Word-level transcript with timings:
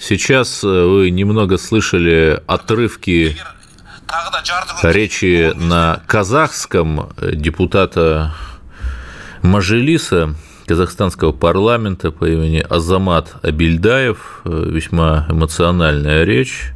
сейчас 0.00 0.62
вы 0.62 1.10
немного 1.10 1.58
слышали 1.58 2.42
отрывки 2.46 3.36
речи 4.82 5.52
на 5.54 6.02
казахском 6.06 7.10
депутата 7.20 8.34
Мажилиса 9.42 10.34
казахстанского 10.66 11.32
парламента 11.32 12.10
по 12.10 12.28
имени 12.28 12.64
Азамат 12.68 13.34
Абильдаев, 13.42 14.42
весьма 14.44 15.26
эмоциональная 15.28 16.24
речь. 16.24 16.72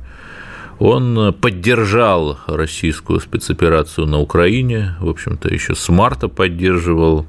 Он 0.80 1.32
поддержал 1.32 2.40
российскую 2.46 3.20
спецоперацию 3.20 4.06
на 4.06 4.18
Украине, 4.18 4.96
в 5.00 5.08
общем-то, 5.08 5.48
еще 5.48 5.74
с 5.74 5.88
марта 5.88 6.28
поддерживал. 6.28 7.26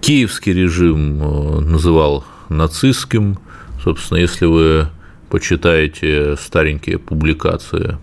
Киевский 0.00 0.52
режим 0.52 1.22
э, 1.22 1.60
называл 1.60 2.24
нацистским. 2.48 3.38
Собственно, 3.82 4.18
если 4.18 4.46
вы 4.46 4.88
почитаете 5.30 6.36
старенькие 6.36 6.98
публикации 6.98 7.98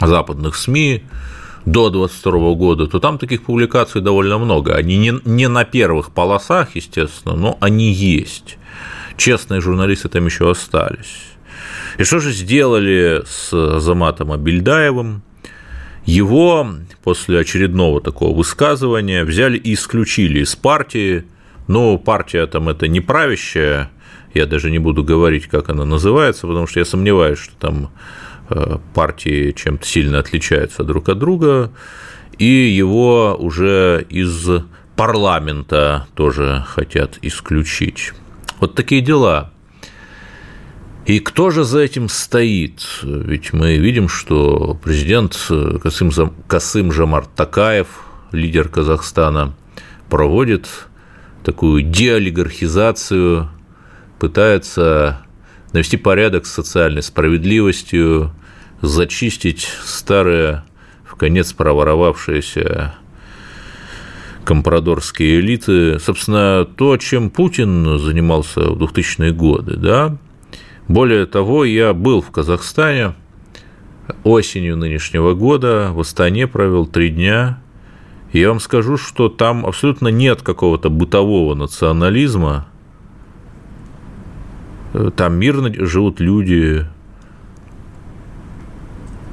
западных 0.00 0.56
СМИ 0.56 1.02
до 1.66 1.90
22 1.90 2.54
года, 2.54 2.86
то 2.86 2.98
там 2.98 3.18
таких 3.18 3.42
публикаций 3.42 4.00
довольно 4.00 4.38
много. 4.38 4.74
Они 4.74 4.96
не, 4.96 5.14
не 5.24 5.48
на 5.48 5.64
первых 5.64 6.12
полосах, 6.12 6.74
естественно, 6.76 7.34
но 7.34 7.58
они 7.60 7.92
есть. 7.92 8.58
Честные 9.16 9.60
журналисты 9.60 10.08
там 10.08 10.26
еще 10.26 10.50
остались. 10.50 11.28
И 11.98 12.04
что 12.04 12.20
же 12.20 12.32
сделали 12.32 13.22
с 13.26 13.80
Заматом 13.80 14.32
Абильдаевым? 14.32 15.22
Его 16.06 16.66
после 17.04 17.40
очередного 17.40 18.00
такого 18.00 18.34
высказывания 18.34 19.24
взяли 19.24 19.58
и 19.58 19.74
исключили 19.74 20.40
из 20.40 20.56
партии. 20.56 21.24
Но 21.68 21.98
партия 21.98 22.46
там 22.46 22.68
это 22.68 22.88
не 22.88 23.00
правящая, 23.00 23.90
я 24.34 24.46
даже 24.46 24.70
не 24.70 24.78
буду 24.78 25.04
говорить, 25.04 25.46
как 25.46 25.68
она 25.68 25.84
называется, 25.84 26.46
потому 26.46 26.66
что 26.66 26.80
я 26.80 26.84
сомневаюсь, 26.84 27.38
что 27.38 27.54
там 27.56 27.90
э, 28.50 28.78
партии 28.94 29.52
чем-то 29.52 29.86
сильно 29.86 30.18
отличаются 30.18 30.82
друг 30.82 31.08
от 31.08 31.18
друга, 31.18 31.70
и 32.38 32.44
его 32.44 33.36
уже 33.38 34.04
из 34.08 34.48
парламента 34.96 36.08
тоже 36.14 36.64
хотят 36.66 37.18
исключить. 37.22 38.12
Вот 38.60 38.74
такие 38.74 39.00
дела. 39.00 39.52
И 41.06 41.20
кто 41.20 41.50
же 41.50 41.64
за 41.64 41.80
этим 41.80 42.08
стоит? 42.08 42.86
Ведь 43.02 43.52
мы 43.52 43.76
видим, 43.78 44.08
что 44.08 44.78
президент 44.82 45.38
Касым, 45.82 46.10
Касым 46.46 46.92
Жамар 46.92 47.24
Такаев, 47.26 47.86
лидер 48.32 48.68
Казахстана, 48.68 49.54
проводит 50.10 50.87
такую 51.48 51.80
деолигархизацию, 51.80 53.48
пытается 54.18 55.22
навести 55.72 55.96
порядок 55.96 56.44
с 56.44 56.52
социальной 56.52 57.02
справедливостью, 57.02 58.32
зачистить 58.82 59.66
старые, 59.82 60.64
в 61.06 61.16
конец 61.16 61.54
проворовавшиеся 61.54 62.94
компрадорские 64.44 65.40
элиты. 65.40 65.98
Собственно, 65.98 66.66
то, 66.66 66.98
чем 66.98 67.30
Путин 67.30 67.98
занимался 67.98 68.60
в 68.60 68.82
2000-е 68.82 69.32
годы, 69.32 69.76
да, 69.78 70.18
более 70.86 71.24
того, 71.24 71.64
я 71.64 71.94
был 71.94 72.20
в 72.20 72.30
Казахстане 72.30 73.14
осенью 74.22 74.76
нынешнего 74.76 75.32
года, 75.32 75.92
в 75.94 76.00
Астане 76.00 76.46
провел 76.46 76.86
три 76.86 77.08
дня. 77.08 77.62
Я 78.32 78.48
вам 78.48 78.60
скажу, 78.60 78.96
что 78.96 79.28
там 79.28 79.64
абсолютно 79.64 80.08
нет 80.08 80.42
какого-то 80.42 80.90
бытового 80.90 81.54
национализма. 81.54 82.68
Там 85.16 85.34
мирно 85.34 85.72
живут 85.86 86.20
люди 86.20 86.86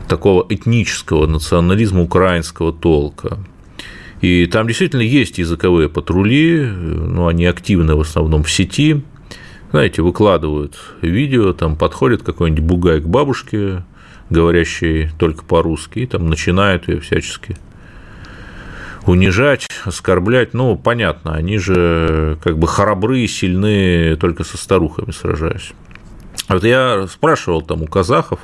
такого 0.08 0.46
этнического 0.48 1.28
национализма 1.28 2.02
украинского 2.02 2.72
толка. 2.72 3.40
И 4.22 4.46
там 4.46 4.68
действительно 4.68 5.02
есть 5.02 5.38
языковые 5.38 5.90
патрули, 5.90 6.66
но 6.66 7.28
они 7.28 7.46
активны 7.46 7.96
в 7.96 8.02
основном 8.02 8.44
в 8.44 8.52
сети– 8.52 9.04
знаете, 9.76 10.02
выкладывают 10.02 10.78
видео, 11.02 11.52
там 11.52 11.76
подходит 11.76 12.24
какой-нибудь 12.24 12.64
бугай 12.64 13.02
к 13.02 13.08
бабушке, 13.08 13.84
говорящей 14.30 15.10
только 15.20 15.44
по-русски, 15.44 16.00
и 16.00 16.06
там 16.06 16.30
начинают 16.30 16.88
ее 16.88 17.02
всячески 17.02 17.58
унижать, 19.08 19.68
оскорблять. 19.84 20.54
Ну, 20.54 20.76
понятно, 20.76 21.36
они 21.36 21.58
же 21.58 22.38
как 22.44 22.58
бы 22.58 22.68
храбры 22.68 23.22
и 23.22 23.28
сильны 23.28 24.16
только 24.18 24.44
со 24.44 24.58
старухами 24.58 25.12
сражаясь. 25.12 25.74
Вот 26.48 26.64
я 26.64 27.08
спрашивал 27.08 27.62
там 27.62 27.82
у 27.82 27.88
казахов, 27.88 28.40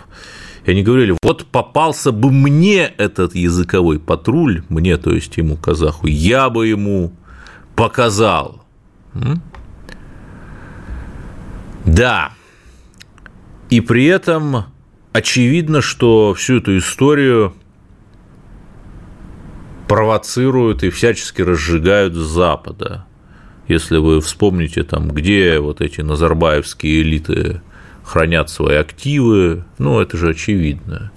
и 0.65 0.71
они 0.71 0.83
говорили, 0.83 1.15
вот 1.23 1.45
попался 1.45 2.11
бы 2.11 2.31
мне 2.31 2.85
этот 2.97 3.35
языковой 3.35 3.99
патруль, 3.99 4.63
мне, 4.69 4.97
то 4.97 5.11
есть 5.11 5.37
ему, 5.37 5.55
казаху, 5.55 6.07
я 6.07 6.49
бы 6.49 6.67
ему 6.67 7.13
показал. 7.75 8.63
Да. 11.85 12.31
И 13.69 13.81
при 13.81 14.05
этом 14.05 14.65
очевидно, 15.13 15.81
что 15.81 16.33
всю 16.33 16.57
эту 16.57 16.77
историю 16.77 17.53
провоцируют 19.91 20.83
и 20.83 20.89
всячески 20.89 21.41
разжигают 21.41 22.13
с 22.13 22.19
Запада. 22.19 23.03
Если 23.67 23.97
вы 23.97 24.21
вспомните, 24.21 24.83
там, 24.83 25.09
где 25.09 25.59
вот 25.59 25.81
эти 25.81 25.99
назарбаевские 25.99 27.01
элиты 27.01 27.61
хранят 28.01 28.49
свои 28.49 28.77
активы, 28.77 29.65
ну, 29.79 29.99
это 29.99 30.15
же 30.15 30.29
очевидно. 30.29 31.11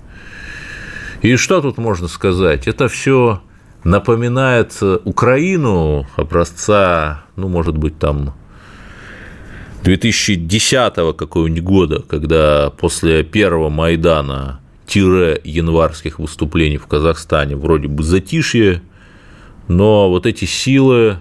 И 1.22 1.36
что 1.36 1.62
тут 1.62 1.78
можно 1.78 2.08
сказать? 2.08 2.66
Это 2.66 2.88
все 2.88 3.42
напоминает 3.84 4.76
Украину 5.04 6.08
образца, 6.16 7.22
ну, 7.36 7.46
может 7.46 7.76
быть, 7.78 8.00
там 8.00 8.34
2010 9.84 11.16
какого-нибудь 11.16 11.62
года, 11.62 12.02
когда 12.02 12.70
после 12.70 13.22
первого 13.22 13.68
Майдана 13.68 14.58
тире 14.86 15.40
январских 15.44 16.18
выступлений 16.18 16.76
в 16.76 16.86
Казахстане 16.86 17.56
вроде 17.56 17.88
бы 17.88 18.02
затишье, 18.02 18.82
но 19.68 20.10
вот 20.10 20.26
эти 20.26 20.44
силы, 20.44 21.18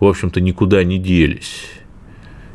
в 0.00 0.04
общем-то, 0.04 0.40
никуда 0.40 0.84
не 0.84 0.98
делись. 0.98 1.64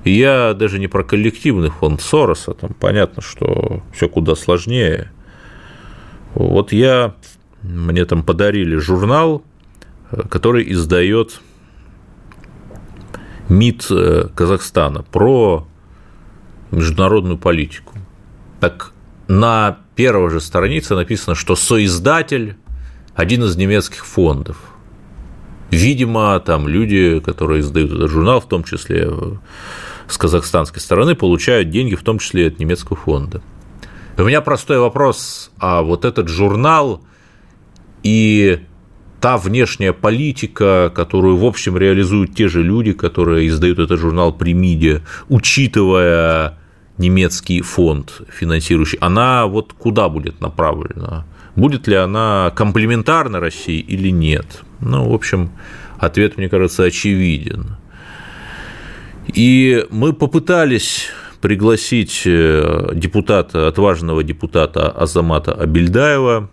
И 0.04 0.12
я 0.12 0.54
даже 0.54 0.80
не 0.80 0.88
про 0.88 1.04
коллективный 1.04 1.70
фонд 1.70 2.02
Сороса, 2.02 2.54
там 2.54 2.74
понятно, 2.74 3.22
что 3.22 3.84
все 3.94 4.08
куда 4.08 4.36
сложнее. 4.36 5.12
Вот 6.34 6.72
я, 6.72 7.16
мне 7.62 8.06
там 8.06 8.24
подарили 8.24 8.78
журнал, 8.78 9.44
который 10.30 10.72
издает 10.72 11.42
МИД 13.50 13.88
э, 13.92 14.30
Казахстана 14.36 15.04
про 15.04 15.68
международную 16.72 17.38
политику. 17.38 17.94
Так 18.60 18.92
на 19.28 19.80
первой 19.98 20.30
же 20.30 20.40
странице 20.40 20.96
написано, 20.96 21.36
что 21.36 21.58
соиздатель– 21.58 22.56
один 23.16 23.44
из 23.44 23.58
немецких 23.58 24.06
фондов. 24.06 24.58
Видимо, 25.72 26.40
там 26.40 26.68
люди, 26.68 27.20
которые 27.20 27.62
издают 27.62 27.92
этот 27.92 28.12
журнал, 28.12 28.40
в 28.40 28.48
том 28.48 28.64
числе 28.64 29.10
с 30.08 30.18
казахстанской 30.18 30.80
стороны, 30.80 31.16
получают 31.16 31.72
деньги, 31.72 31.96
в 31.96 32.04
том 32.04 32.20
числе 32.20 32.48
от 32.48 32.60
немецкого 32.60 32.96
фонда. 32.96 33.42
У 34.18 34.24
меня 34.24 34.42
простой 34.42 34.80
вопрос, 34.80 35.52
а 35.58 35.82
вот 35.82 36.06
этот 36.06 36.28
журнал 36.28 37.04
и 38.04 38.60
та 39.20 39.38
внешняя 39.38 39.94
политика, 39.94 40.92
которую, 40.96 41.38
в 41.38 41.46
общем, 41.46 41.76
реализуют 41.76 42.36
те 42.36 42.48
же 42.48 42.62
люди, 42.62 42.94
которые 42.94 43.48
издают 43.48 43.80
этот 43.80 44.00
журнал 44.00 44.32
при 44.32 44.54
МИДе, 44.54 45.02
учитывая 45.28 46.60
немецкий 46.98 47.62
фонд 47.62 48.22
финансирующий, 48.30 48.98
она 49.00 49.46
вот 49.48 49.74
куда 49.74 50.10
будет 50.10 50.42
направлена? 50.42 51.26
Будет 51.56 51.88
ли 51.88 51.96
она 51.96 52.52
комплементарна 52.56 53.40
России 53.40 53.80
или 53.80 54.10
нет? 54.10 54.62
Ну, 54.80 55.10
в 55.10 55.14
общем, 55.14 55.50
ответ, 55.98 56.38
мне 56.38 56.50
кажется, 56.50 56.84
очевиден. 56.84 57.78
И 59.34 59.86
мы 59.90 60.14
попытались 60.14 61.10
пригласить 61.42 62.24
э, 62.26 62.92
депутата, 62.94 63.68
отважного 63.68 64.24
депутата 64.24 64.90
Азамата 64.90 65.54
Абельдаева, 65.54 66.50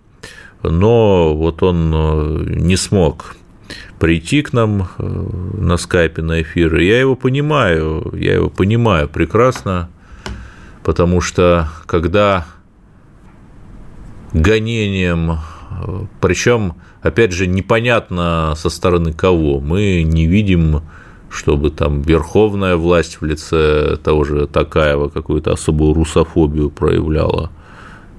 но 0.63 1.35
вот 1.35 1.63
он 1.63 1.93
э, 1.95 2.45
не 2.57 2.77
смог 2.77 3.37
прийти 3.99 4.43
к 4.43 4.53
нам 4.53 4.89
на 4.99 5.77
скайпе 5.77 6.23
на 6.23 6.43
эфир. 6.43 6.77
я 6.79 7.01
его 7.01 7.17
понимаю, 7.17 8.13
я 8.15 8.35
его 8.35 8.51
понимаю 8.51 9.09
прекрасно, 9.09 9.89
потому 10.85 11.21
что 11.21 11.69
когда 11.87 12.47
гонением, 14.33 15.39
причем, 16.21 16.75
опять 17.03 17.33
же, 17.33 17.47
непонятно 17.47 18.55
со 18.57 18.69
стороны 18.69 19.13
кого, 19.13 19.61
мы 19.61 20.03
не 20.03 20.27
видим 20.27 20.83
чтобы 21.35 21.71
там 21.71 22.01
верховная 22.03 22.77
власть 22.77 23.21
в 23.21 23.25
лице 23.25 23.97
того 23.97 24.23
же 24.23 24.47
Такаева 24.47 25.09
какую-то 25.09 25.53
особую 25.53 25.93
русофобию 25.93 26.71
проявляла. 26.71 27.51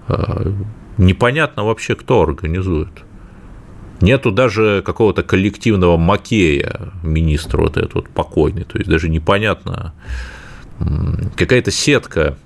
А, 0.09 0.53
непонятно 0.97 1.63
вообще, 1.63 1.95
кто 1.95 2.21
организует. 2.21 2.89
Нету 4.01 4.31
даже 4.31 4.83
какого-то 4.85 5.23
коллективного 5.23 5.95
макея 5.95 6.91
министра 7.03 7.61
вот 7.61 7.77
этот 7.77 7.93
вот 7.93 8.09
покойный, 8.09 8.65
то 8.65 8.77
есть 8.77 8.89
даже 8.89 9.07
непонятно, 9.07 9.93
какая-то 11.37 11.71
сетка 11.71 12.37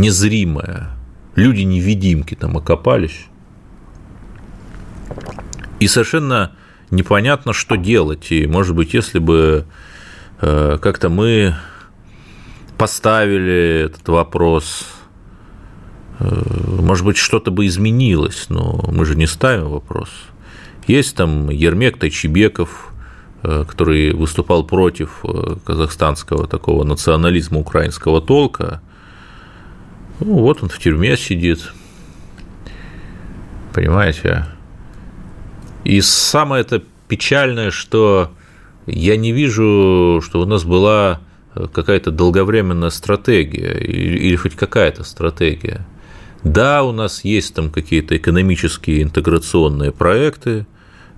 незримая, 0.00 0.90
люди-невидимки 1.34 2.34
там 2.34 2.56
окопались, 2.56 3.26
и 5.80 5.86
совершенно 5.86 6.52
непонятно, 6.90 7.52
что 7.52 7.76
делать. 7.76 8.30
И, 8.30 8.46
может 8.46 8.74
быть, 8.74 8.94
если 8.94 9.18
бы 9.18 9.64
э, 10.40 10.78
как-то 10.80 11.08
мы 11.08 11.54
поставили 12.76 13.86
этот 13.86 14.08
вопрос, 14.08 14.86
э, 16.18 16.42
может 16.80 17.04
быть, 17.04 17.16
что-то 17.16 17.50
бы 17.50 17.66
изменилось, 17.66 18.46
но 18.48 18.84
мы 18.90 19.04
же 19.04 19.16
не 19.16 19.26
ставим 19.26 19.68
вопрос. 19.68 20.08
Есть 20.86 21.16
там 21.16 21.50
Ермек 21.50 21.98
Тайчебеков, 21.98 22.92
э, 23.42 23.64
который 23.68 24.12
выступал 24.12 24.64
против 24.64 25.22
казахстанского 25.64 26.46
такого 26.46 26.84
национализма 26.84 27.58
украинского 27.60 28.20
толка. 28.20 28.80
Ну, 30.20 30.38
вот 30.38 30.62
он 30.62 30.68
в 30.68 30.78
тюрьме 30.78 31.16
сидит. 31.16 31.72
Понимаете? 33.72 34.46
И 35.84 36.00
самое 36.00 36.62
это 36.62 36.82
печальное, 37.06 37.70
что 37.70 38.32
я 38.86 39.16
не 39.16 39.32
вижу, 39.32 40.20
что 40.24 40.40
у 40.40 40.44
нас 40.44 40.64
была 40.64 41.20
какая-то 41.54 42.10
долговременная 42.10 42.90
стратегия 42.90 43.78
или, 43.78 44.36
хоть 44.36 44.54
какая-то 44.54 45.04
стратегия. 45.04 45.86
Да, 46.42 46.84
у 46.84 46.92
нас 46.92 47.24
есть 47.24 47.54
там 47.54 47.70
какие-то 47.70 48.16
экономические 48.16 49.02
интеграционные 49.02 49.92
проекты, 49.92 50.66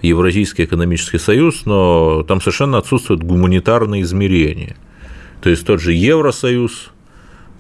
Евразийский 0.03 0.65
экономический 0.65 1.19
союз, 1.19 1.67
но 1.67 2.23
там 2.23 2.41
совершенно 2.41 2.79
отсутствуют 2.79 3.23
гуманитарные 3.23 4.01
измерения. 4.03 4.77
То 5.43 5.51
есть 5.51 5.67
тот 5.67 5.81
же 5.81 5.93
Евросоюз, 5.93 6.91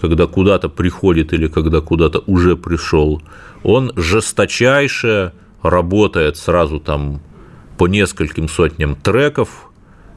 когда 0.00 0.26
куда-то 0.26 0.68
приходит 0.68 1.32
или 1.32 1.48
когда 1.48 1.80
куда-то 1.80 2.22
уже 2.26 2.56
пришел, 2.56 3.22
он 3.62 3.92
жесточайше 3.96 5.32
работает 5.62 6.36
сразу 6.36 6.80
там 6.80 7.20
по 7.76 7.86
нескольким 7.86 8.48
сотням 8.48 8.94
треков, 8.94 9.70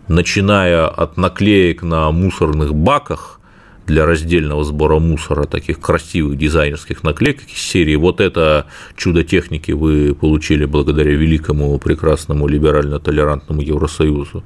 начиная 0.08 0.88
от 0.88 1.18
наклеек 1.18 1.84
на 1.84 2.12
мусорных 2.12 2.74
баках 2.74 3.40
для 3.86 4.06
раздельного 4.06 4.64
сбора 4.64 5.00
мусора, 5.00 5.44
таких 5.46 5.80
красивых 5.80 6.38
дизайнерских 6.38 7.04
наклеек 7.04 7.42
из 7.50 7.58
серии 7.58 7.96
«Вот 7.96 8.22
это 8.22 8.68
чудо 8.96 9.24
техники 9.24 9.72
вы 9.72 10.16
получили 10.16 10.66
благодаря 10.66 11.12
великому, 11.12 11.78
прекрасному, 11.80 12.48
либерально-толерантному 12.48 13.62
Евросоюзу», 13.62 14.44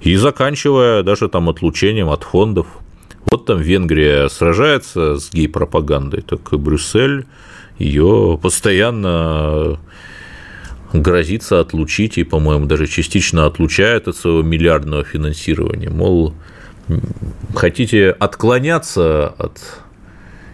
и 0.00 0.16
заканчивая 0.16 1.02
даже 1.02 1.28
там 1.28 1.48
отлучением 1.48 2.08
от 2.08 2.22
фондов. 2.22 2.66
Вот 3.32 3.46
там 3.46 3.62
Венгрия 3.62 4.28
сражается 4.28 5.16
с 5.16 5.32
гей-пропагандой, 5.32 6.20
так 6.20 6.52
и 6.52 6.56
Брюссель 6.58 7.24
ее 7.78 8.38
постоянно 8.42 9.80
грозится 10.92 11.60
отлучить 11.60 12.18
и, 12.18 12.24
по-моему, 12.24 12.66
даже 12.66 12.86
частично 12.86 13.46
отлучает 13.46 14.06
от 14.06 14.16
своего 14.16 14.42
миллиардного 14.42 15.02
финансирования. 15.02 15.88
Мол, 15.88 16.34
хотите 17.54 18.10
отклоняться 18.10 19.28
от 19.28 19.62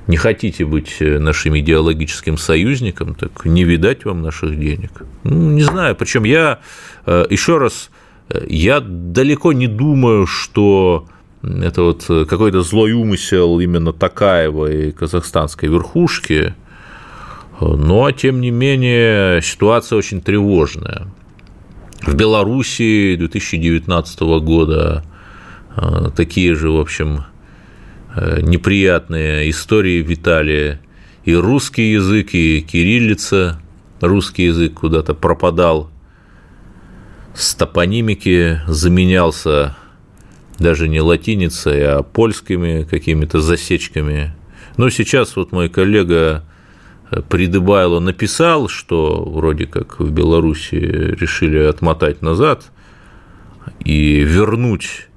не 0.07 0.17
хотите 0.17 0.65
быть 0.65 0.99
нашим 1.01 1.59
идеологическим 1.59 2.39
союзником, 2.39 3.17
так 3.17 3.45
не 3.45 3.65
видать 3.65 4.05
вам 4.05 4.23
наших 4.23 4.57
денег. 4.57 5.03
Ну, 5.25 5.51
не 5.51 5.63
знаю, 5.63 5.97
причем 5.97 6.23
я 6.23 6.61
э, 7.07 7.27
еще 7.29 7.59
раз, 7.59 7.91
э, 8.31 8.47
я 8.49 8.79
далеко 8.79 9.53
не 9.53 9.67
думаю, 9.67 10.29
что 10.29 11.09
это 11.43 11.83
вот 11.83 12.05
какой-то 12.29 12.63
злой 12.63 12.93
умысел 12.93 13.61
именно 13.61 13.93
Такаева 13.93 14.71
и 14.71 14.93
казахстанской 14.93 15.69
верхушки– 15.69 16.55
но, 17.61 18.11
тем 18.13 18.41
не 18.41 18.51
менее, 18.51 19.43
ситуация 19.43 19.97
очень 19.97 20.21
тревожная. 20.21 21.09
В 22.03 22.15
Белоруссии 22.15 23.17
2019 23.17 24.21
года 24.41 25.05
э, 25.77 26.11
такие 26.15 26.55
же, 26.55 26.71
в 26.71 26.79
общем, 26.79 27.25
э, 28.15 28.41
неприятные 28.43 29.51
истории 29.51 30.03
витали. 30.03 30.79
И 31.25 31.35
русский 31.35 31.93
язык, 31.93 32.33
и 32.33 32.61
кириллица, 32.61 33.61
русский 34.01 34.45
язык 34.45 34.75
куда-то 34.75 35.15
пропадал, 35.15 35.91
с 37.35 37.55
топонимики 37.55 38.61
заменялся 38.69 39.77
даже 40.59 40.89
не 40.89 41.01
латиницей, 41.01 41.87
а 41.87 42.03
польскими 42.03 42.85
какими-то 42.85 43.41
засечками. 43.41 44.35
Но 44.77 44.91
сейчас 44.91 45.37
вот 45.37 45.53
мой 45.53 45.69
коллега 45.69 46.45
Придыбайло 47.29 48.01
написал, 48.01 48.69
что 48.69 49.25
вроде 49.25 49.67
как 49.67 49.99
в 49.99 50.11
Беларуси 50.11 50.75
решили 50.75 51.59
отмотать 51.59 52.21
назад 52.21 52.71
и 53.81 54.21
вернуть 54.21 55.09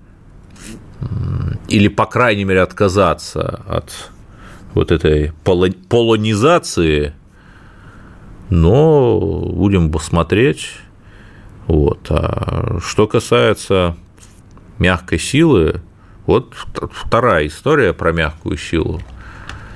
или, 1.68 1.88
по 1.90 2.06
крайней 2.06 2.46
мере, 2.46 2.62
отказаться 2.62 3.62
от 3.68 4.12
вот 4.74 4.92
этой 4.92 5.34
полонизации, 5.44 7.14
но 8.50 9.20
будем 9.20 9.92
посмотреть. 9.92 10.70
Вот. 11.68 12.08
А 12.10 12.80
что 12.86 13.08
касается 13.08 13.98
мягкой 14.82 15.20
силы, 15.20 15.82
вот 16.26 16.54
вторая 16.92 17.48
история 17.48 17.94
про 17.94 18.12
мягкую 18.12 18.58
силу– 18.58 19.00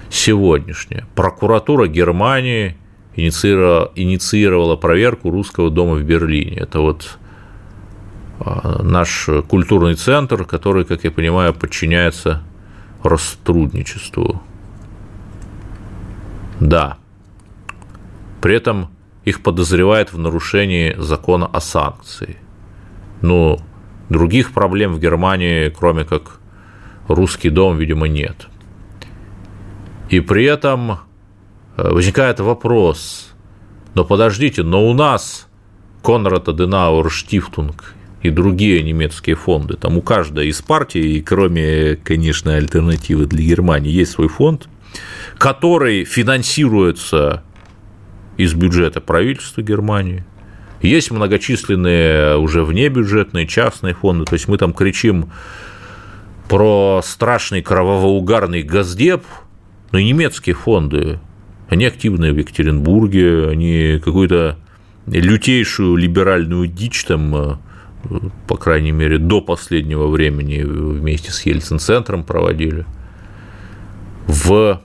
сегодняшняя. 0.10 1.06
Прокуратура 1.16 1.88
Германии 1.88 2.76
инициировала, 3.16 4.76
проверку 4.76 5.30
русского 5.30 5.70
дома 5.70 5.96
в 5.96 6.04
Берлине. 6.04 6.58
Это 6.58 6.80
вот 6.80 7.18
а, 8.40 8.82
наш 8.84 9.30
культурный 9.48 9.96
центр, 9.96 10.46
который, 10.46 10.86
как 10.86 11.04
я 11.04 11.12
понимаю, 11.12 11.54
подчиняется 11.54 12.44
раструдничеству. 13.04 14.42
Да. 16.60 16.98
При 18.42 18.56
этом 18.56 18.90
их 19.24 19.44
подозревают 19.44 20.14
в 20.14 20.18
нарушении 20.18 20.96
закона 20.98 21.46
о 21.46 21.60
санкции. 21.60 22.38
Но 23.22 23.60
других 24.10 24.54
проблем 24.54 24.94
в 24.94 25.00
Германии, 25.00 25.70
кроме 25.70 26.04
как 26.04 26.40
русский 27.08 27.50
дом, 27.50 27.78
видимо, 27.78 28.08
нет. 28.08 28.48
И 30.10 30.20
при 30.20 30.46
этом 30.46 30.92
э, 31.78 31.90
возникает 31.90 32.40
вопрос, 32.40 33.34
но 33.94 34.06
подождите, 34.06 34.64
но 34.64 34.88
у 34.88 34.94
нас 34.94 35.48
Конрад 36.04 36.48
Аденауэр 36.48 37.10
Штифтунг 37.10 37.96
и 38.22 38.30
другие 38.30 38.84
немецкие 38.84 39.36
фонды, 39.36 39.76
там 39.76 39.98
у 39.98 40.02
каждой 40.02 40.48
из 40.48 40.62
партий, 40.62 41.22
кроме, 41.22 41.96
конечно, 41.96 42.56
альтернативы 42.56 43.26
для 43.26 43.44
Германии, 43.44 43.92
есть 43.92 44.12
свой 44.12 44.28
фонд, 44.28 44.68
который 45.38 46.06
финансируется 46.06 47.44
из 48.38 48.54
бюджета 48.54 49.02
правительства 49.02 49.62
Германии. 49.62 50.26
Есть 50.86 51.12
многочисленные 51.12 52.38
уже 52.38 52.63
внебюджетные 52.63 53.48
частные 53.48 53.94
фонды, 53.94 54.25
то 54.25 54.34
есть 54.34 54.48
мы 54.48 54.58
там 54.58 54.74
кричим 54.74 55.32
про 56.48 57.01
страшный 57.04 57.62
кровавоугарный 57.62 58.62
газдеп– 58.62 59.24
но 59.96 60.01
немецкие 60.01 60.56
фонды, 60.56 61.20
они 61.70 61.86
активные 61.86 62.34
в 62.34 62.38
Екатеринбурге, 62.38 63.48
они 63.48 64.01
какую-то 64.04 64.58
лютейшую 65.08 65.96
либеральную 65.96 66.68
дичь 66.68 67.06
там 67.06 67.34
э, 67.34 67.56
по 68.46 68.58
крайней 68.58 68.92
мере, 68.92 69.20
до 69.20 69.39
последнего 69.39 70.08
времени 70.08 70.62
вместе 70.63 71.32
с 71.32 71.46
Ельцин-центром 71.46 72.25
проводили. 72.25 72.86
В 74.27 74.82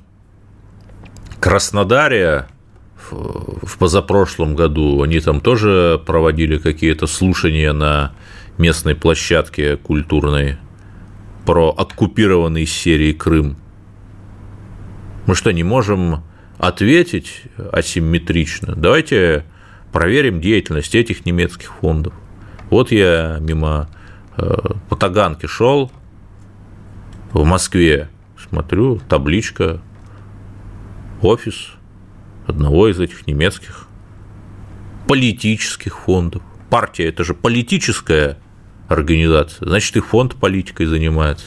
Краснодаре 1.41 2.47
в 3.11 3.79
позапрошлом 3.79 4.55
году 4.55 5.03
они 5.03 5.21
там 5.21 5.41
тоже 5.41 6.01
проводили 6.07 6.59
какие-то 6.59 7.07
слушания 7.07 7.73
на 7.73 8.13
местной 8.59 8.95
площадке 8.95 9.77
культурной 9.77 10.59
про 11.47 11.71
оккупированный 11.71 12.67
серии 12.67 13.13
Крым. 13.13 13.57
Мы 15.27 15.35
что, 15.35 15.53
не 15.53 15.63
можем 15.63 16.23
ответить 16.59 17.43
асимметрично? 17.73 18.75
Давайте 18.77 19.45
проверим 19.93 20.41
деятельность 20.41 20.95
этих 20.95 21.27
немецких 21.27 21.73
фондов. 21.81 22.13
Вот 22.71 22.93
я 22.93 23.39
мимо 23.41 23.89
э, 24.37 24.55
по 24.89 24.97
Таганке 24.97 25.47
шел 25.47 25.91
в 27.33 27.45
Москве, 27.45 28.09
смотрю, 28.39 29.01
табличка, 29.09 29.81
офис 31.23 31.73
одного 32.47 32.89
из 32.89 33.01
этих 33.01 33.27
немецких 33.27 33.87
политических 35.07 35.99
фондов. 35.99 36.43
Партия– 36.69 37.09
это 37.09 37.25
же 37.25 37.35
политическая 37.35 38.39
организация, 38.89 39.67
значит, 39.67 39.97
и 39.97 40.01
фонд 40.01 40.37
политикой 40.37 40.87
занимается, 40.87 41.47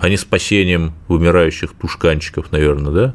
а 0.00 0.08
не 0.08 0.16
спасением 0.16 0.94
вымирающих 1.08 1.72
тушканчиков, 1.72 2.52
наверное, 2.52 2.92
да? 2.92 3.14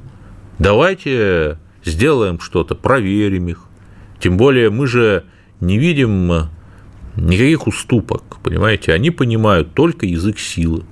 Давайте 0.60 1.58
сделаем 1.86 2.40
что-то, 2.40 2.76
проверим 2.76 3.48
их. 3.48 3.66
Тем 4.20 4.38
более 4.38 4.70
мы 4.70 4.88
же 4.88 5.26
не 5.60 5.78
видим 5.78 6.50
никаких 7.16 7.68
уступок, 7.68 8.38
понимаете? 8.44 8.94
Они 8.94 9.10
понимают 9.10 9.74
только 9.74 10.06
язык 10.06 10.40
силы. 10.40 10.84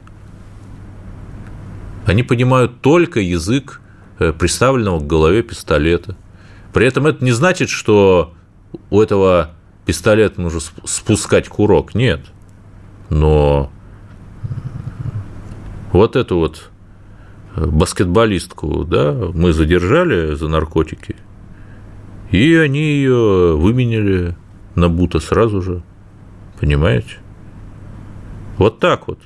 Они 2.05 2.23
понимают 2.23 2.81
только 2.81 3.19
язык 3.19 3.80
приставленного 4.37 4.99
к 4.99 5.07
голове 5.07 5.43
пистолета. 5.43 6.15
При 6.73 6.85
этом 6.85 7.07
это 7.07 7.23
не 7.23 7.31
значит, 7.31 7.69
что 7.69 8.33
у 8.89 9.01
этого 9.01 9.51
пистолета 9.85 10.39
нужно 10.41 10.61
спускать 10.85 11.49
курок. 11.49 11.95
Нет. 11.95 12.21
Но 13.09 13.71
вот 15.91 16.15
эту 16.15 16.37
вот 16.37 16.69
э, 17.55 17.65
баскетболистку, 17.65 18.85
да, 18.85 19.13
мы 19.33 19.51
задержали 19.51 20.35
за 20.35 20.47
наркотики, 20.47 21.15
и 22.31 22.55
они 22.55 22.79
ее 22.79 23.57
выменили 23.57 24.37
на 24.75 24.87
Бута 24.87 25.19
сразу 25.19 25.61
же. 25.61 25.83
Понимаете? 26.59 27.17
Вот 28.57 28.79
так 28.79 29.07
вот. 29.07 29.19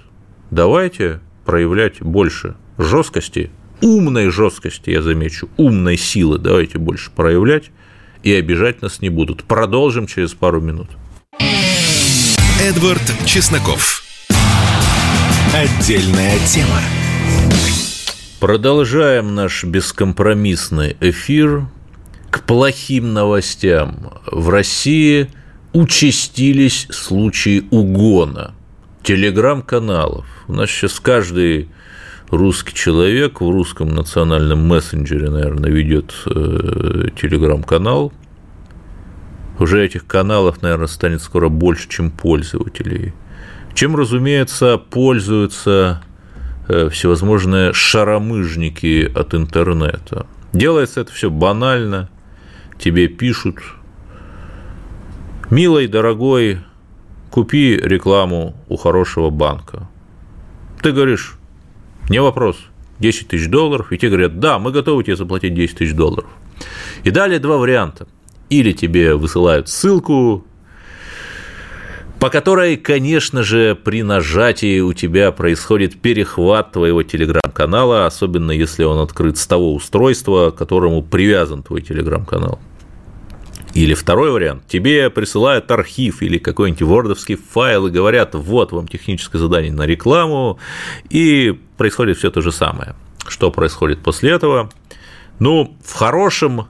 Давайте 0.50 1.20
проявлять 1.46 2.02
больше 2.02 2.56
жесткости, 2.78 3.52
умной 3.86 4.30
жесткости, 4.30 4.90
я 4.90 5.02
замечу, 5.02 5.50
умной 5.58 5.98
силы 5.98 6.38
давайте 6.38 6.78
больше 6.78 7.12
проявлять, 7.12 7.72
и 8.24 8.34
обижать 8.34 8.82
нас 8.82 9.02
не 9.02 9.10
будут. 9.10 9.44
Продолжим 9.44 10.08
через 10.08 10.34
пару 10.34 10.60
минут. 10.60 10.88
Эдвард 12.62 13.04
Чесноков. 13.26 14.04
Отдельная 15.54 16.38
тема. 16.48 16.82
Продолжаем 18.40 19.36
наш 19.36 19.64
бескомпромиссный 19.64 20.98
эфир 21.00 21.68
к 22.32 22.42
плохим 22.42 23.14
новостям. 23.14 24.14
В 24.26 24.50
России– 24.50 25.30
участились 25.76 26.88
случаи 26.90 27.66
угона 27.70 28.56
телеграм-каналов. 29.04 30.26
У 30.48 30.54
нас 30.54 30.70
сейчас 30.70 31.02
каждый 31.02 31.68
русский 32.30 32.74
человек 32.74 33.42
в 33.42 33.50
русском 33.50 33.90
национальном 33.90 34.68
мессенджере, 34.68 35.30
наверное, 35.30 35.70
ведет 35.70 36.14
э, 36.26 37.10
телеграм-канал. 37.20 38.12
Уже 39.60 39.86
этих 39.86 40.06
каналов, 40.06 40.62
наверное, 40.62 40.88
станет 40.88 41.22
скоро 41.22 41.50
больше, 41.50 41.88
чем 41.88 42.12
пользователей. 42.12 43.14
Чем, 43.74 43.96
разумеется, 43.96 44.78
пользуются 44.78 46.04
э, 46.68 46.90
всевозможные 46.90 47.74
шаромыжники 47.74 49.12
от 49.14 49.34
интернета. 49.34 50.28
Делается 50.54 51.02
это 51.02 51.12
все 51.12 51.30
банально. 51.30 52.10
Тебе 52.78 53.08
пишут, 53.08 53.60
Милый, 55.52 55.88
дорогой, 55.88 56.62
купи 57.30 57.78
рекламу 57.78 58.56
у 58.68 58.78
хорошего 58.78 59.30
банка. 59.30 59.88
Ты 60.82 60.92
говоришь, 60.92 61.38
не 62.10 62.22
вопрос, 62.22 62.58
10 63.00 63.28
тысяч 63.28 63.48
долларов, 63.50 63.92
и 63.92 63.98
тебе 63.98 64.12
говорят, 64.12 64.40
да, 64.40 64.60
мы 64.60 64.72
готовы 64.72 65.04
тебе 65.04 65.16
заплатить 65.16 65.54
10 65.54 65.78
тысяч 65.78 65.94
долларов. 65.94 66.30
И 67.04 67.12
далее 67.12 67.40
два 67.40 67.58
варианта. 67.58 68.08
Или 68.50 68.72
тебе 68.72 69.16
высылают 69.16 69.70
ссылку, 69.70 70.46
по 72.20 72.30
которой, 72.30 72.78
конечно 72.78 73.44
же, 73.44 73.76
при 73.76 74.02
нажатии 74.02 74.80
у 74.80 74.94
тебя 74.94 75.32
происходит 75.32 76.00
перехват 76.00 76.72
твоего 76.72 77.04
телеграм-канала, 77.04 78.06
особенно 78.06 78.52
если 78.52 78.84
он 78.84 79.00
открыт 79.00 79.38
с 79.38 79.46
того 79.46 79.74
устройства, 79.74 80.52
к 80.52 80.56
которому 80.56 81.02
привязан 81.04 81.64
твой 81.64 81.82
телеграм-канал. 81.82 82.60
Или 83.76 83.94
второй 83.94 84.32
вариант, 84.32 84.64
тебе 84.70 85.10
присылают 85.10 85.70
архив 85.70 86.22
или 86.22 86.38
какой-нибудь 86.38 86.82
вордовский 86.82 87.36
файл 87.36 87.88
и 87.88 87.92
говорят, 87.92 88.34
вот 88.34 88.72
вам 88.72 88.88
техническое 88.88 89.38
задание 89.38 89.74
на 89.74 89.86
рекламу, 89.86 90.58
и 91.10 91.60
происходит 91.76 92.18
все 92.18 92.32
то 92.32 92.40
же 92.40 92.54
самое. 92.54 92.96
Что 93.28 93.52
происходит 93.52 94.00
после 94.00 94.32
этого? 94.32 94.72
Ну, 95.40 95.76
в 95.84 95.94
хорошем 95.94 96.70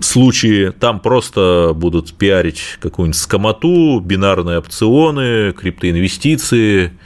случае 0.00 0.72
там 0.72 1.00
просто 1.00 1.72
будут 1.74 2.14
пиарить 2.14 2.78
какую-нибудь 2.80 3.20
скомоту, 3.20 4.00
бинарные 4.00 4.60
опционы, 4.60 5.52
криптоинвестиции 5.52 6.98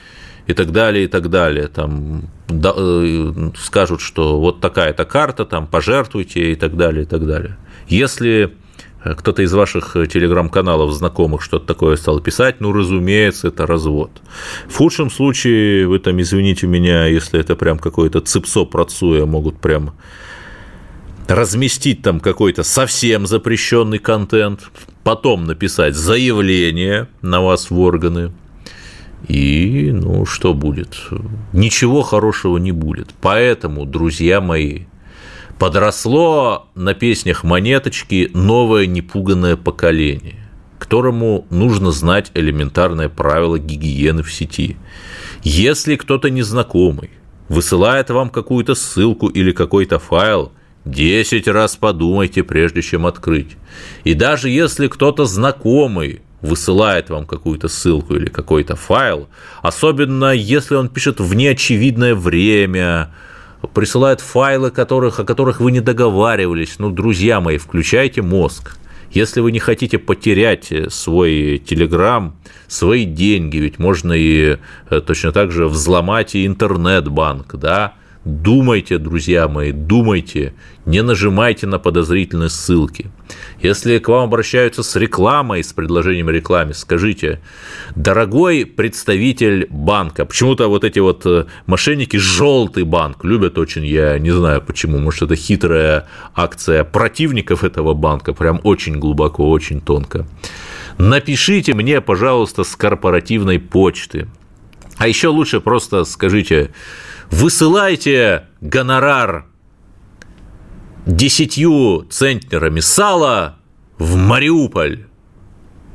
и 0.47 0.53
так 0.53 0.71
далее, 0.71 1.03
и 1.03 1.07
так 1.07 1.29
далее. 1.29 1.67
Там 1.67 2.29
э, 2.47 3.51
скажут, 3.57 3.99
что 3.99 4.39
вот 4.39 4.61
такая-то 4.61 5.03
карта, 5.03 5.43
там 5.43 5.67
пожертвуйте 5.67 6.53
и 6.53 6.55
так 6.55 6.77
далее, 6.77 7.03
и 7.03 7.05
так 7.05 7.27
далее. 7.27 7.57
Если 7.89 8.53
кто-то 9.03 9.41
из 9.41 9.53
ваших 9.53 9.95
э, 9.95 10.07
телеграм-каналов 10.07 10.91
знакомых 10.93 11.41
что-то 11.41 11.65
такое 11.65 11.95
стал 11.95 12.19
писать, 12.19 12.61
ну, 12.61 12.71
разумеется, 12.71 13.49
это 13.49 13.65
развод. 13.65 14.11
В 14.67 14.77
худшем 14.77 15.09
случае, 15.11 15.87
вы 15.87 15.99
там 15.99 16.21
извините 16.21 16.67
меня, 16.67 17.05
если 17.05 17.39
это 17.39 17.55
прям 17.55 17.79
какое-то 17.79 18.21
цепсо 18.21 18.65
процуя, 18.65 19.25
могут 19.25 19.59
прям 19.59 19.93
разместить 21.27 22.01
там 22.01 22.19
какой-то 22.19 22.63
совсем 22.63 23.27
запрещенный 23.27 23.99
контент, 23.99 24.69
потом 25.03 25.45
написать 25.45 25.95
заявление 25.95 27.07
на 27.21 27.41
вас 27.41 27.69
в 27.69 27.79
органы, 27.79 28.31
и, 29.27 29.91
ну, 29.93 30.25
что 30.25 30.53
будет? 30.53 30.97
Ничего 31.53 32.01
хорошего 32.01 32.57
не 32.57 32.73
будет. 32.73 33.13
Поэтому, 33.21 33.85
друзья 33.85 34.41
мои, 34.41 34.81
подросло 35.59 36.67
на 36.75 36.93
песнях 36.93 37.43
монеточки 37.43 38.29
новое 38.33 38.85
непуганное 38.85 39.55
поколение, 39.55 40.35
которому 40.79 41.45
нужно 41.49 41.91
знать 41.91 42.31
элементарное 42.33 43.09
правило 43.09 43.57
гигиены 43.59 44.23
в 44.23 44.31
сети. 44.33 44.77
Если 45.43 45.95
кто-то 45.95 46.29
незнакомый 46.29 47.11
высылает 47.49 48.09
вам 48.09 48.29
какую-то 48.29 48.75
ссылку 48.75 49.27
или 49.27 49.51
какой-то 49.51 49.99
файл, 49.99 50.51
10 50.85 51.47
раз 51.47 51.75
подумайте, 51.75 52.43
прежде 52.43 52.81
чем 52.81 53.05
открыть. 53.05 53.55
И 54.03 54.13
даже 54.13 54.49
если 54.49 54.87
кто-то 54.87 55.25
знакомый 55.25 56.21
высылает 56.41 57.09
вам 57.09 57.25
какую-то 57.25 57.69
ссылку 57.69 58.15
или 58.15 58.25
какой-то 58.25 58.75
файл, 58.75 59.29
особенно 59.61 60.33
если 60.33 60.75
он 60.75 60.89
пишет 60.89 61.19
в 61.19 61.33
неочевидное 61.33 62.15
время, 62.15 63.13
присылают 63.73 64.21
файлы, 64.21 64.71
которых, 64.71 65.19
о 65.19 65.23
которых 65.23 65.59
вы 65.59 65.71
не 65.71 65.79
договаривались. 65.79 66.75
Ну, 66.79 66.89
друзья 66.89 67.39
мои, 67.39 67.57
включайте 67.57 68.21
мозг. 68.21 68.77
Если 69.11 69.41
вы 69.41 69.51
не 69.51 69.59
хотите 69.59 69.99
потерять 69.99 70.71
свой 70.89 71.61
Телеграм, 71.63 72.35
свои 72.67 73.05
деньги, 73.05 73.57
ведь 73.57 73.77
можно 73.77 74.13
и 74.13 74.57
э, 74.89 75.01
точно 75.01 75.31
так 75.31 75.51
же 75.51 75.67
взломать 75.67 76.33
и 76.33 76.47
интернет-банк, 76.47 77.55
да, 77.55 77.93
Думайте, 78.25 78.99
друзья 78.99 79.49
мои, 79.49 79.73
думайте, 79.73 80.53
не 80.85 81.03
нажимайте 81.03 81.67
на 81.67 81.77
подозрительные 81.77 82.49
ссылки. 82.49 83.11
Если 83.61 83.97
к 83.99 84.07
вам 84.07 84.23
обращаются 84.23 84.81
с 84.81 84.95
рекламой, 84.95 85.61
с 85.61 85.73
предложением 85.73 86.29
рекламы, 86.29 86.73
скажите, 86.73 87.41
дорогой 87.97 88.65
представитель 88.65 89.67
банка, 89.69 90.23
почему-то 90.23 90.69
вот 90.69 90.85
эти 90.85 90.99
вот 90.99 91.25
э, 91.25 91.47
мошенники 91.65 92.15
желтый 92.15 92.83
банк 92.83 93.25
любят 93.25 93.57
очень, 93.57 93.85
я 93.85 94.17
не 94.19 94.31
знаю 94.31 94.61
почему, 94.61 94.99
может 94.99 95.23
это 95.23 95.35
хитрая 95.35 96.07
акция 96.33 96.85
противников 96.85 97.65
этого 97.65 97.93
банка, 97.93 98.33
прям 98.33 98.61
очень 98.63 98.99
глубоко, 98.99 99.49
очень 99.49 99.81
тонко. 99.81 100.25
Напишите 100.97 101.73
мне, 101.73 101.99
пожалуйста, 101.99 102.63
с 102.63 102.73
корпоративной 102.77 103.59
почты. 103.59 104.29
А 104.97 105.09
еще 105.09 105.27
лучше 105.27 105.59
просто 105.59 106.05
скажите, 106.05 106.71
высылайте 107.29 108.47
гонорар 108.61 109.45
десятью 111.05 112.05
центнерами 112.09 112.79
сала 112.79 113.57
в 113.97 114.15
Мариуполь. 114.15 115.05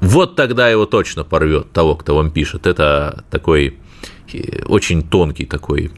Вот 0.00 0.36
тогда 0.36 0.68
его 0.68 0.86
точно 0.86 1.24
порвет, 1.24 1.72
того, 1.72 1.96
кто 1.96 2.16
вам 2.16 2.30
пишет. 2.30 2.66
Это 2.66 3.24
такой 3.30 3.78
э, 4.32 4.62
очень 4.66 5.02
тонкий 5.02 5.44
такой, 5.44 5.90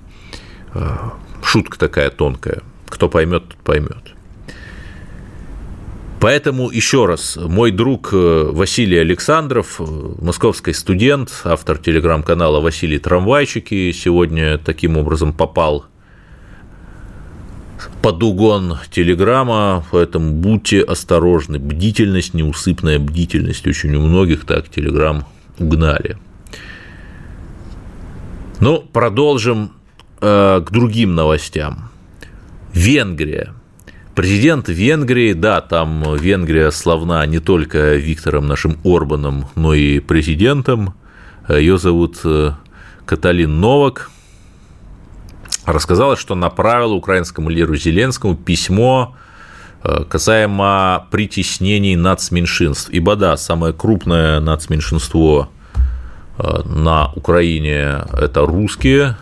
э, 0.74 0.96
шутка 1.42 1.78
такая 1.78 2.10
тонкая. 2.10 2.62
Кто 2.88 3.08
поймет, 3.08 3.48
тот 3.48 3.58
поймет. 3.58 4.14
Поэтому 6.20 6.70
еще 6.70 7.06
раз, 7.06 7.38
мой 7.40 7.70
друг 7.70 8.10
э, 8.12 8.50
Василий 8.52 8.98
Александров, 8.98 9.80
московский 10.20 10.74
студент, 10.74 11.30
автор 11.44 11.78
телеграм-канала 11.78 12.60
«Василий 12.60 12.98
Трамвайчики», 12.98 13.90
сегодня 13.92 14.58
таким 14.58 14.98
образом 14.98 15.32
попал 15.32 15.86
под 18.02 18.22
угон 18.22 18.78
телеграмма, 18.90 19.82
поэтому 19.90 20.32
будьте 20.32 20.82
осторожны. 20.82 21.58
Бдительность, 21.58 22.34
неусыпная 22.34 22.98
бдительность. 22.98 23.66
Очень 23.66 23.94
у 23.96 24.02
многих 24.02 24.44
так 24.44 24.68
телеграм 24.68 25.26
угнали. 25.58 26.18
Ну, 28.60 28.82
продолжим 28.92 29.72
э, 30.20 30.62
к 30.64 30.70
другим 30.70 31.14
новостям. 31.14 31.90
Венгрия. 32.74 33.54
Президент 34.14 34.68
Венгрии, 34.68 35.32
да, 35.32 35.60
там 35.60 36.16
Венгрия 36.16 36.70
славна 36.70 37.24
не 37.26 37.38
только 37.38 37.94
Виктором 37.96 38.46
нашим 38.46 38.78
Орбаном, 38.84 39.46
но 39.54 39.72
и 39.74 40.00
президентом. 40.00 40.94
Ее 41.48 41.78
зовут 41.78 42.18
э, 42.24 42.52
Каталин 43.06 43.60
Новак– 43.60 44.10
рассказала, 45.72 46.16
что 46.16 46.34
направила 46.34 46.94
украинскому 46.94 47.50
лидеру 47.50 47.76
Зеленскому 47.76 48.36
письмо 48.36 49.16
э, 49.82 50.04
касаемо 50.08 51.06
притеснений 51.10 51.96
нацменьшинств. 51.96 52.90
Ибо 52.90 53.16
да, 53.16 53.36
самое 53.36 53.72
крупное 53.72 54.40
нацменьшинство 54.40 55.48
э, 56.38 56.62
на 56.64 57.12
Украине– 57.14 58.04
это 58.12 58.46
русские. 58.46 59.16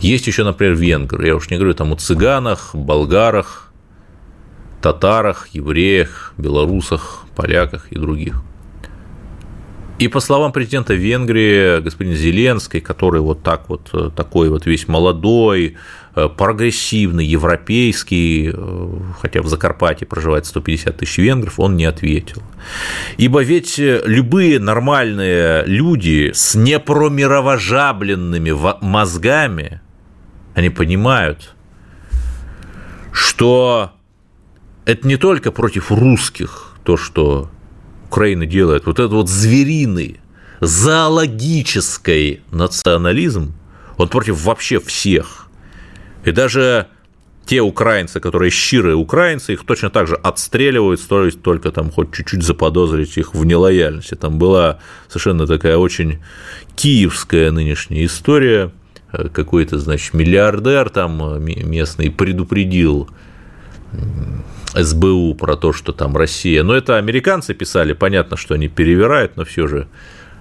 Есть 0.00 0.26
еще, 0.26 0.44
например, 0.44 0.74
венгры. 0.74 1.26
Я 1.26 1.36
уж 1.36 1.50
не 1.50 1.56
говорю 1.56 1.74
там 1.74 1.92
о 1.92 1.96
цыганах, 1.96 2.74
болгарах, 2.74 3.72
татарах, 4.82 5.48
евреях, 5.48 6.34
белорусах, 6.36 7.24
поляках 7.34 7.90
и 7.90 7.98
других. 7.98 8.42
И 9.98 10.08
по 10.08 10.20
словам 10.20 10.52
президента 10.52 10.92
Венгрии, 10.92 11.80
господина 11.80 12.14
Зеленской, 12.14 12.82
который 12.82 13.22
вот 13.22 13.42
так 13.42 13.70
вот, 13.70 13.88
э, 13.94 14.10
такой 14.14 14.50
вот 14.50 14.66
весь 14.66 14.88
молодой, 14.88 15.76
э, 16.14 16.28
прогрессивный, 16.28 17.24
европейский, 17.24 18.50
э, 18.52 18.88
хотя 19.22 19.40
в 19.40 19.46
Закарпатье 19.46 20.06
проживает 20.06 20.44
150 20.44 20.98
тысяч 20.98 21.16
венгров, 21.16 21.58
он 21.58 21.76
не 21.76 21.86
ответил. 21.86 22.42
Ибо 23.16 23.42
ведь 23.42 23.78
любые 23.78 24.60
нормальные 24.60 25.64
люди 25.64 26.30
с 26.34 26.54
непромировожабленными 26.54 28.52
мозгами, 28.82 29.80
они 30.56 30.70
понимают, 30.70 31.54
что 33.12 33.92
это 34.86 35.06
не 35.06 35.18
только 35.18 35.52
против 35.52 35.92
русских, 35.92 36.72
то, 36.82 36.96
что 36.96 37.50
Украина 38.06 38.46
делает, 38.46 38.86
вот 38.86 38.98
этот 38.98 39.12
вот 39.12 39.28
звериный, 39.28 40.18
зоологический 40.60 42.40
национализм, 42.50 43.54
он 43.98 44.08
против 44.08 44.42
вообще 44.44 44.80
всех. 44.80 45.48
И 46.24 46.32
даже 46.32 46.86
те 47.44 47.60
украинцы, 47.60 48.18
которые 48.18 48.50
щирые 48.50 48.96
украинцы, 48.96 49.52
их 49.52 49.66
точно 49.66 49.90
так 49.90 50.06
же 50.06 50.14
отстреливают, 50.14 51.00
стоит 51.00 51.42
только 51.42 51.70
там 51.70 51.90
хоть 51.90 52.14
чуть-чуть 52.14 52.42
заподозрить 52.42 53.18
их 53.18 53.34
в 53.34 53.44
нелояльности. 53.44 54.14
Там 54.14 54.38
была 54.38 54.80
совершенно 55.08 55.46
такая 55.46 55.76
очень 55.76 56.22
киевская 56.76 57.50
нынешняя 57.50 58.06
история, 58.06 58.72
какой-то, 59.32 59.78
значит, 59.78 60.14
миллиардер 60.14 60.90
там 60.90 61.42
местный 61.44 62.10
предупредил 62.10 63.08
СБУ 64.74 65.34
про 65.34 65.56
то, 65.56 65.72
что 65.72 65.92
там 65.92 66.16
Россия. 66.16 66.62
Но 66.62 66.74
это 66.74 66.96
американцы 66.96 67.54
писали, 67.54 67.92
понятно, 67.92 68.36
что 68.36 68.54
они 68.54 68.68
перевирают, 68.68 69.36
но 69.36 69.44
все 69.44 69.66
же, 69.66 69.88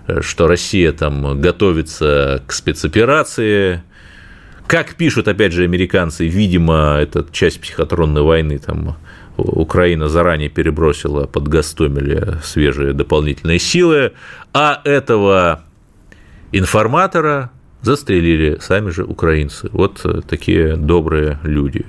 э, 0.07 0.21
что 0.21 0.47
Россия 0.47 0.91
там 0.91 1.39
готовится 1.39 2.43
к 2.45 2.51
спецоперации. 2.51 3.81
Как 4.67 4.95
пишут, 4.95 5.27
опять 5.27 5.53
же, 5.53 5.63
американцы, 5.63 6.27
видимо, 6.27 6.97
это 6.99 7.25
часть 7.31 7.61
психотронной 7.61 8.23
войны, 8.23 8.57
там 8.57 8.97
Украина 9.37 10.09
заранее 10.09 10.49
перебросила 10.49 11.27
под 11.27 11.47
Гастомеле 11.47 12.39
свежие 12.43 12.93
дополнительные 12.93 13.59
силы, 13.59 14.13
а 14.53 14.81
этого 14.83 15.63
информатора 16.51 17.51
застрелили 17.85 18.57
сами 18.59 18.89
же 18.89 19.03
украинцы. 19.03 19.69
Вот 19.71 20.01
э, 20.03 20.21
такие 20.27 20.75
добрые 20.75 21.39
люди. 21.43 21.85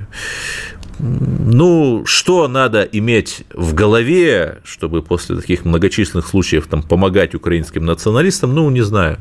Ну, 0.98 2.04
что 2.06 2.48
надо 2.48 2.82
иметь 2.82 3.44
в 3.52 3.74
голове, 3.74 4.60
чтобы 4.64 5.02
после 5.02 5.36
таких 5.36 5.64
многочисленных 5.64 6.26
случаев 6.26 6.66
там, 6.68 6.82
помогать 6.82 7.34
украинским 7.34 7.84
националистам, 7.84 8.54
ну, 8.54 8.70
не 8.70 8.82
знаю, 8.82 9.18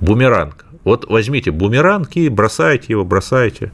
бумеранг. 0.00 0.66
Вот 0.82 1.08
возьмите 1.08 1.50
бумеранг 1.50 2.16
и 2.16 2.28
бросайте 2.28 2.86
его, 2.88 3.04
бросайте. 3.04 3.72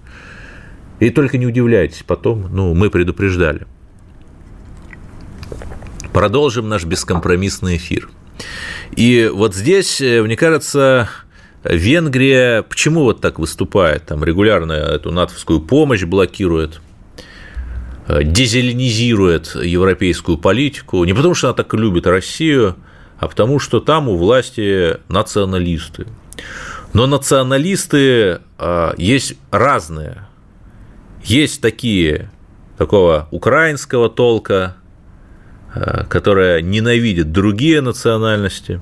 И 1.00 1.10
только 1.10 1.38
не 1.38 1.46
удивляйтесь 1.46 2.04
потом, 2.06 2.46
ну, 2.52 2.74
мы 2.74 2.90
предупреждали. 2.90 3.66
Продолжим 6.12 6.68
наш 6.68 6.84
бескомпромиссный 6.84 7.76
эфир. 7.76 8.10
И 8.96 9.30
вот 9.32 9.54
здесь, 9.54 10.00
э, 10.00 10.22
мне 10.22 10.36
кажется, 10.36 11.08
Венгрия 11.64 12.62
почему 12.62 13.02
вот 13.02 13.20
так 13.20 13.38
выступает? 13.38 14.06
Там 14.06 14.24
регулярно 14.24 14.72
эту 14.72 15.10
натовскую 15.10 15.60
помощь 15.60 16.04
блокирует– 16.04 16.80
Э, 18.10 18.24
дезеленизирует 18.24 19.54
европейскую 19.54 20.36
политику, 20.36 21.04
не 21.04 21.12
потому 21.12 21.34
что 21.34 21.48
она 21.48 21.54
так 21.54 21.72
любит 21.74 22.08
Россию, 22.08 22.74
а 23.18 23.28
потому 23.28 23.60
что 23.60 23.78
там 23.78 24.08
у 24.08 24.16
власти 24.16 24.96
националисты. 25.08 26.08
Но 26.92 27.06
националисты 27.06 28.40
э, 28.58 28.92
есть 28.96 29.34
разные. 29.52 30.26
Есть 31.22 31.60
такие, 31.60 32.32
такого 32.78 33.28
украинского 33.30 34.08
толка, 34.08 34.76
э, 35.72 36.04
которые 36.08 36.62
ненавидят 36.62 37.30
другие 37.30 37.80
национальности 37.80 38.80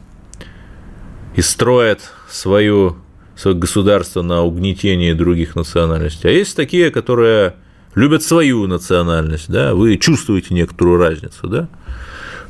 и 1.38 1.40
строят 1.40 2.00
свою, 2.28 2.96
свое 3.36 3.56
государство 3.56 4.22
на 4.22 4.42
угнетении 4.42 5.12
других 5.12 5.54
национальностей. 5.54 6.30
А 6.30 6.32
есть 6.32 6.56
такие, 6.56 6.90
которые 6.90 7.54
любят 7.94 8.24
свою 8.24 8.66
национальность, 8.66 9.48
да, 9.48 9.72
вы 9.72 9.98
чувствуете 9.98 10.52
некоторую 10.52 10.98
разницу, 10.98 11.46
да. 11.46 11.68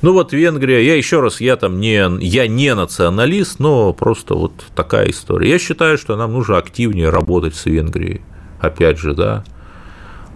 Ну 0.01 0.15
вот 0.15 0.33
Венгрия, 0.33 0.83
я 0.83 0.95
еще 0.95 1.21
раз, 1.21 1.43
я 1.43 1.57
там 1.57 1.81
не, 1.81 2.03
я 2.25 2.47
не 2.47 2.75
националист, 2.75 3.59
но 3.59 3.93
просто 3.93 4.35
вот 4.35 4.53
такая 4.75 5.11
история. 5.11 5.51
Я 5.51 5.59
считаю, 5.59 5.99
что 5.99 6.17
нам 6.17 6.33
нужно 6.33 6.57
активнее 6.57 7.11
работать 7.11 7.57
с 7.57 7.67
Венгрией, 7.67 8.23
опять 8.59 8.99
же, 8.99 9.13
да. 9.13 9.45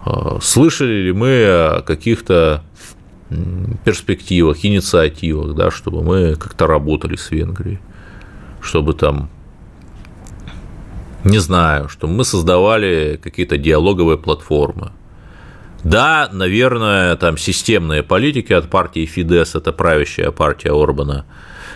А, 0.05 0.37
слышали 0.39 1.05
ли 1.05 1.11
мы 1.11 1.43
о 1.47 1.81
каких-то 1.81 2.61
перспективах, 3.83 4.63
инициативах, 4.63 5.55
да, 5.55 5.71
чтобы 5.71 6.03
мы 6.03 6.35
как-то 6.35 6.67
работали 6.67 7.15
с 7.15 7.31
Венгрией, 7.31 7.79
чтобы 8.63 8.93
там 8.93 9.29
не 11.23 11.39
знаю, 11.39 11.87
что 11.87 12.07
мы 12.07 12.25
создавали 12.25 13.19
какие-то 13.21 13.57
диалоговые 13.57 14.17
платформы. 14.17 14.91
Да, 15.83 16.29
наверное, 16.31 17.15
там 17.15 17.37
системные 17.37 18.03
политики 18.03 18.53
от 18.53 18.69
партии 18.69 19.05
Фидес, 19.05 19.55
это 19.55 19.73
правящая 19.73 20.31
партия 20.31 20.71
Орбана, 20.71 21.25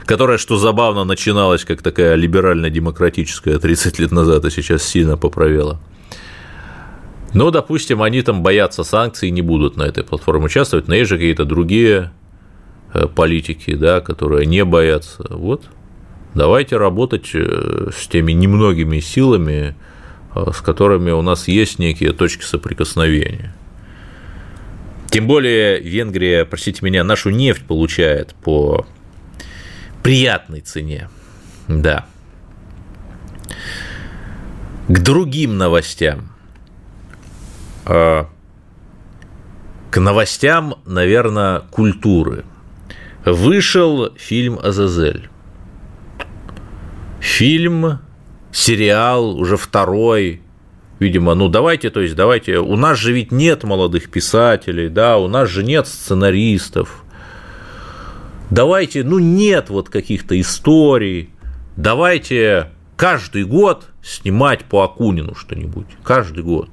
которая, 0.06 0.38
что 0.38 0.58
забавно, 0.58 1.04
начиналась 1.04 1.66
как 1.66 1.82
такая 1.82 2.16
либерально-демократическая 2.16 3.60
30 3.60 4.00
лет 4.00 4.12
назад, 4.12 4.46
а 4.46 4.50
сейчас 4.50 4.84
сильно 4.84 5.18
поправила. 5.18 5.80
Но, 7.34 7.52
допустим, 7.52 8.02
они 8.02 8.22
там 8.22 8.44
боятся 8.44 8.84
санкций 8.84 9.28
и 9.28 9.32
не 9.32 9.42
будут 9.42 9.76
на 9.76 9.84
этой 9.84 10.04
платформе 10.04 10.46
участвовать, 10.46 10.88
но 10.88 10.96
есть 10.96 11.10
же 11.10 11.18
какие-то 11.18 11.44
другие 11.44 12.12
э, 12.94 13.08
политики, 13.08 13.76
да, 13.76 14.00
которые 14.00 14.46
не 14.46 14.64
боятся. 14.64 15.26
Вот, 15.30 15.66
Давайте 16.38 16.78
работать 16.78 17.32
э, 17.34 17.90
с 17.92 18.06
теми 18.06 18.32
немногими 18.32 19.00
силами, 19.00 19.76
э, 20.36 20.52
с 20.54 20.62
которыми 20.62 21.10
у 21.10 21.24
нас 21.24 21.48
есть 21.48 21.80
некие 21.80 22.14
точки 22.14 22.44
соприкосновения. 22.44 23.56
Тем 25.10 25.26
более 25.26 25.80
Венгрия, 25.80 26.46
простите 26.46 26.86
меня, 26.86 27.04
нашу 27.04 27.32
нефть 27.32 27.66
получает 27.66 28.36
по 28.36 28.86
приятной 30.04 30.62
цене. 30.62 31.10
Да. 31.68 32.06
К 34.88 35.00
другим 35.00 35.58
новостям. 35.58 36.30
А, 37.84 38.30
к 39.90 40.00
новостям, 40.00 40.76
наверное, 40.86 41.62
культуры. 41.72 42.46
Вышел 43.26 44.14
фильм 44.18 44.60
«Азазель». 44.62 45.32
Фильм, 47.20 48.00
сериал, 48.52 49.38
уже 49.40 49.58
второй, 49.58 50.42
видимо, 51.00 51.36
ну 51.36 51.50
давайте, 51.50 51.90
то 51.90 52.02
есть 52.02 52.16
давайте, 52.16 52.60
у 52.60 52.76
нас 52.76 52.98
же 52.98 53.12
ведь 53.12 53.32
нет 53.32 53.64
молодых 53.64 54.10
писателей, 54.10 54.90
да, 54.90 55.18
у 55.18 55.28
нас 55.28 55.50
же 55.50 55.64
нет 55.64 55.88
сценаристов, 55.88 57.04
давайте, 58.50 59.04
ну 59.04 59.20
нет 59.20 59.70
вот 59.70 59.90
каких-то 59.90 60.40
историй, 60.40 61.30
давайте 61.76 62.72
каждый 62.96 63.46
год 63.46 63.86
снимать 64.04 64.66
по 64.66 64.84
Акунину 64.84 65.36
что-нибудь, 65.36 65.88
каждый 66.04 66.44
год. 66.44 66.70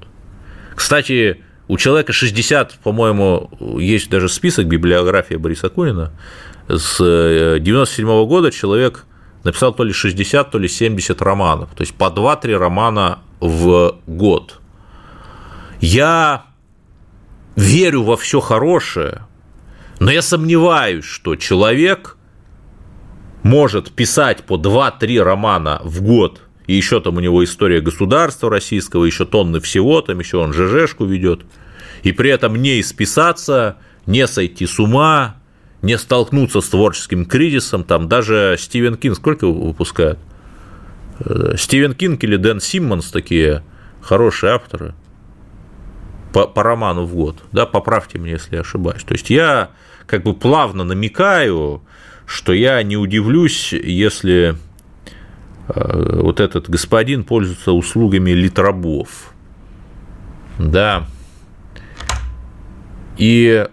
Кстати, 0.75 1.43
у 1.69 1.79
человека 1.79 2.13
60, 2.13 2.81
по-моему, 2.83 3.51
есть 3.79 4.11
даже 4.11 4.29
список 4.29 4.67
библиографии 4.67 5.35
Бориса 5.35 5.69
Акунина. 5.69 6.13
С 6.69 6.99
97 6.99 8.07
-го 8.09 8.27
года 8.27 8.51
человек 8.51 9.07
написал 9.45 9.73
то 9.75 9.85
ли 9.85 9.93
60, 9.93 10.51
то 10.51 10.59
ли 10.59 10.69
70 10.69 11.21
романов. 11.23 11.71
То 11.75 11.83
есть 11.83 11.95
по 11.95 12.05
2-3 12.05 12.57
романа 12.57 13.21
в 13.41 13.97
год. 14.07 14.61
Я 15.81 16.47
верю 17.57 18.03
во 18.03 18.17
все 18.17 18.41
хорошее, 18.41 19.23
но 20.01 20.11
я 20.11 20.23
сомневаюсь, 20.23 21.05
что 21.05 21.37
человек 21.37 22.17
может 23.43 23.93
писать 23.93 24.45
по 24.45 24.55
2-3 24.57 25.23
романа 25.23 25.81
в 25.85 26.03
год, 26.03 26.41
и 26.67 26.75
еще 26.75 27.01
там 27.01 27.19
у 27.19 27.21
него 27.21 27.45
история 27.45 27.83
государства 27.83 28.49
российского, 28.51 29.05
еще 29.05 29.27
тонны 29.27 29.61
всего, 29.61 30.01
там 30.01 30.19
еще 30.19 30.39
он 30.39 30.55
ЖЖшку 30.55 31.05
ведет, 31.05 31.43
и 32.03 32.13
при 32.13 32.31
этом 32.31 32.57
не 32.57 32.81
исписаться, 32.81 33.77
не 34.07 34.27
сойти 34.27 34.67
с 34.67 34.81
ума, 34.81 35.37
не 35.85 35.99
столкнуться 35.99 36.63
с 36.63 36.69
творческим 36.69 37.27
кризисом, 37.27 37.85
там 37.85 38.09
даже 38.09 38.57
Стивен 38.59 38.97
Кинг 38.97 39.17
сколько 39.17 39.47
выпускает? 39.47 40.19
Э, 41.21 41.55
Стивен 41.59 41.93
Кинг 41.93 42.25
или 42.25 42.37
Дэн 42.37 42.61
Симмонс 42.61 43.11
такие 43.11 43.63
хорошие 44.01 44.53
авторы 44.53 44.95
по, 46.33 46.47
по 46.47 46.63
роману 46.63 47.05
в 47.05 47.15
год, 47.15 47.43
да, 47.53 47.67
поправьте 47.67 48.19
меня, 48.19 48.33
если 48.33 48.57
я 48.57 48.63
ошибаюсь. 48.63 49.05
То 49.05 49.13
есть 49.13 49.29
я 49.29 49.71
как 50.07 50.23
бы 50.23 50.35
плавно 50.35 50.85
намекаю, 50.85 51.83
что 52.27 52.55
я 52.55 52.83
не 52.83 52.97
удивлюсь, 52.97 53.75
если 53.75 54.57
э, 55.69 56.21
вот 56.23 56.41
этот 56.41 56.71
господин 56.71 57.25
пользуется 57.25 57.73
услугами 57.73 58.31
литрабов. 58.31 59.35
Да. 60.59 61.07
И 63.19 63.69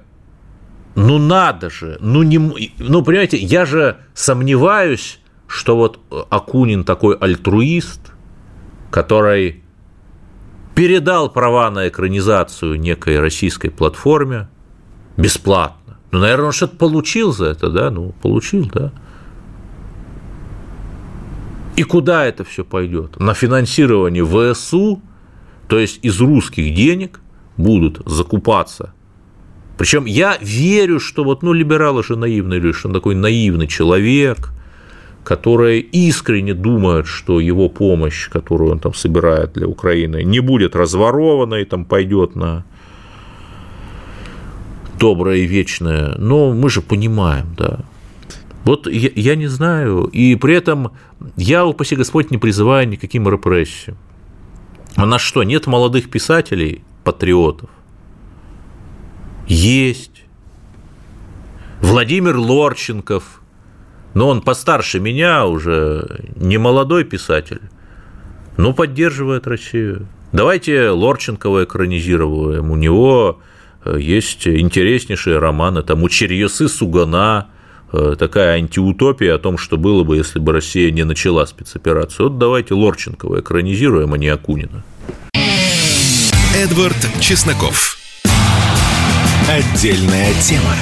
ну 0.95 1.17
надо 1.17 1.69
же, 1.69 1.97
ну 2.01 2.23
не, 2.23 2.37
ну 2.37 3.03
понимаете, 3.03 3.37
я 3.37 3.65
же 3.65 3.97
сомневаюсь, 4.13 5.19
что 5.47 5.75
вот 5.75 5.99
Акунин 6.29 6.83
такой 6.83 7.15
альтруист, 7.15 8.11
который 8.89 9.63
передал 10.75 11.29
права 11.29 11.69
на 11.69 11.87
экранизацию 11.87 12.79
некой 12.79 13.19
российской 13.19 13.69
платформе 13.69 14.49
бесплатно. 15.17 15.97
Ну, 16.11 16.19
наверное, 16.19 16.47
он 16.47 16.51
что-то 16.51 16.77
получил 16.77 17.31
за 17.31 17.47
это, 17.47 17.69
да? 17.69 17.89
Ну, 17.89 18.13
получил, 18.21 18.69
да. 18.73 18.91
И 21.75 21.83
куда 21.83 22.25
это 22.25 22.43
все 22.43 22.65
пойдет? 22.65 23.19
На 23.19 23.33
финансирование 23.33 24.25
ВСУ, 24.25 25.01
то 25.67 25.79
есть 25.79 25.99
из 26.03 26.19
русских 26.19 26.73
денег 26.73 27.21
будут 27.55 28.01
закупаться 28.05 28.93
причем 29.81 30.05
я 30.05 30.37
верю, 30.41 30.99
что 30.99 31.23
вот, 31.23 31.41
ну, 31.41 31.53
либералы 31.53 32.03
же 32.03 32.15
наивные 32.15 32.59
люди, 32.59 32.77
что 32.77 32.89
он 32.89 32.93
такой 32.93 33.15
наивный 33.15 33.65
человек, 33.65 34.51
который 35.23 35.79
искренне 35.79 36.53
думает, 36.53 37.07
что 37.07 37.39
его 37.39 37.67
помощь, 37.67 38.29
которую 38.29 38.73
он 38.73 38.79
там 38.79 38.93
собирает 38.93 39.53
для 39.53 39.67
Украины, 39.67 40.21
не 40.23 40.39
будет 40.39 40.75
разворована 40.75 41.55
и 41.55 41.65
там 41.65 41.85
пойдет 41.85 42.35
на 42.35 42.63
доброе 44.99 45.37
и 45.37 45.47
вечное. 45.47 46.13
Но 46.19 46.53
мы 46.53 46.69
же 46.69 46.83
понимаем, 46.83 47.55
да. 47.57 47.79
Вот 48.65 48.85
я, 48.85 49.09
я 49.15 49.35
не 49.35 49.47
знаю, 49.47 50.03
и 50.13 50.35
при 50.35 50.53
этом 50.53 50.91
я, 51.37 51.65
упаси 51.65 51.95
Господь, 51.95 52.29
не 52.29 52.37
призываю 52.37 52.87
никаким 52.87 53.27
репрессиям. 53.27 53.97
У 54.95 55.05
нас 55.07 55.21
что, 55.21 55.41
нет 55.41 55.65
молодых 55.65 56.11
писателей, 56.11 56.83
патриотов? 57.03 57.71
Есть. 59.51 60.23
Владимир 61.81 62.37
Лорченков, 62.37 63.41
но 64.13 64.29
он 64.29 64.41
постарше 64.41 65.01
меня 65.01 65.45
уже, 65.45 66.23
не 66.37 66.57
молодой 66.57 67.03
писатель, 67.03 67.59
но 68.55 68.71
поддерживает 68.71 69.47
Россию. 69.47 70.07
Давайте 70.31 70.91
Лорченкова 70.91 71.65
экранизируем. 71.65 72.71
У 72.71 72.77
него 72.77 73.41
э, 73.83 73.97
есть 73.99 74.47
интереснейшие 74.47 75.37
романы, 75.37 75.83
там 75.83 76.01
«Учерьесы 76.03 76.69
Сугана», 76.69 77.49
э, 77.91 78.15
такая 78.17 78.55
антиутопия 78.55 79.35
о 79.35 79.37
том, 79.37 79.57
что 79.57 79.75
было 79.75 80.05
бы, 80.05 80.15
если 80.15 80.39
бы 80.39 80.53
Россия 80.53 80.91
не 80.91 81.03
начала 81.03 81.45
спецоперацию. 81.45 82.29
Вот 82.29 82.37
давайте 82.37 82.73
Лорченкова 82.73 83.41
экранизируем, 83.41 84.13
а 84.13 84.17
не 84.17 84.29
Акунина. 84.29 84.85
Эдвард 86.55 87.09
Чесноков. 87.19 88.00
Отдельная 89.51 90.31
тема. 90.35 90.73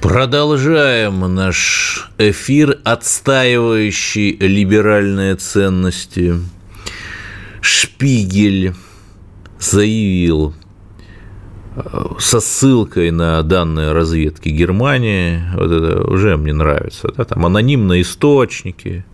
Продолжаем 0.00 1.20
наш 1.34 2.10
эфир, 2.16 2.78
отстаивающий 2.84 4.38
либеральные 4.38 5.36
ценности. 5.36 6.36
Шпигель 7.60 8.72
заявил 9.60 10.54
э, 11.76 12.04
со 12.18 12.40
ссылкой 12.40 13.10
на 13.10 13.42
данные 13.42 13.92
разведки 13.92 14.48
Германии, 14.48 15.42
вот 15.52 15.70
это 15.70 16.10
уже 16.10 16.38
мне 16.38 16.54
нравится, 16.54 17.12
да, 17.14 17.24
там 17.24 17.44
анонимные 17.44 18.00
источники 18.00 19.04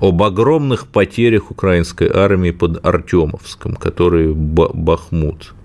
об 0.00 0.20
огромных 0.24 0.88
потерях 0.88 1.52
украинской 1.52 2.10
армии 2.12 2.50
под 2.50 2.84
Артемовском, 2.84 3.76
который 3.76 4.34
Бахмут– 4.34 5.54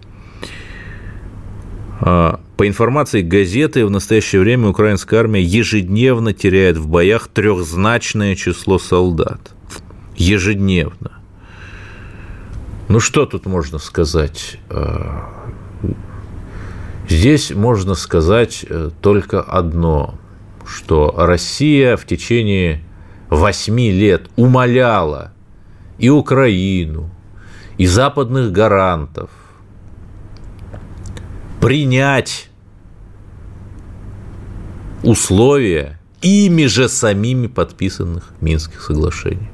по 1.99 2.67
информации 2.67 3.21
газеты, 3.21 3.85
в 3.85 3.89
настоящее 3.89 4.41
время 4.41 4.67
украинская 4.69 5.19
армия 5.21 5.41
ежедневно 5.41 6.33
теряет 6.33 6.77
в 6.77 6.87
боях 6.87 7.27
трехзначное 7.27 8.35
число 8.35 8.79
солдат. 8.79 9.51
Ежедневно. 10.15 11.11
Ну 12.87 12.99
что 12.99 13.25
тут 13.25 13.45
можно 13.45 13.77
сказать? 13.79 14.57
А, 14.69 15.49
здесь 17.09 17.51
можно 17.51 17.95
сказать 17.95 18.65
э, 18.67 18.91
только 19.01 19.41
одно, 19.41 20.15
что 20.65 21.13
Россия 21.17 21.97
в 21.97 22.05
течение 22.05 22.83
восьми 23.29 23.91
лет 23.91 24.29
умоляла 24.35 25.33
и 25.97 26.09
Украину, 26.09 27.09
и 27.77 27.87
западных 27.87 28.51
гарантов– 28.51 29.29
принять 31.65 32.51
условия 35.01 35.99
ими 36.21 36.67
же 36.67 36.87
самими 36.87 37.47
подписанных 37.47 38.33
Минских 38.39 38.83
соглашений. 38.83 39.49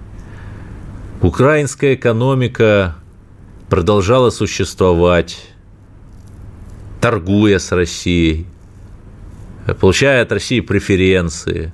Украинская 1.21 1.95
экономика 1.95 2.97
продолжала 3.69 4.29
существовать, 4.29 5.41
торгуя 6.99 7.59
с 7.59 7.71
Россией, 7.71 8.45
получая 9.79 10.23
от 10.23 10.33
России 10.33 10.59
преференции. 10.59 11.71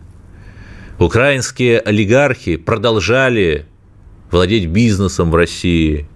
Украинские 1.00 1.80
олигархи 1.80 2.58
продолжали 2.58 3.66
владеть 4.30 4.68
бизнесом 4.68 5.32
в 5.32 5.36
России 5.36 6.08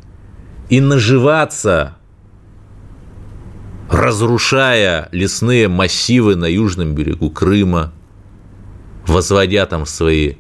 и 0.69 0.79
наживаться 0.79 1.97
разрушая 3.91 5.09
лесные 5.11 5.67
массивы 5.67 6.35
на 6.35 6.45
южном 6.45 6.95
берегу 6.95 7.29
Крыма, 7.29 7.91
возводя 9.05 9.65
там 9.65 9.85
свои 9.85 10.35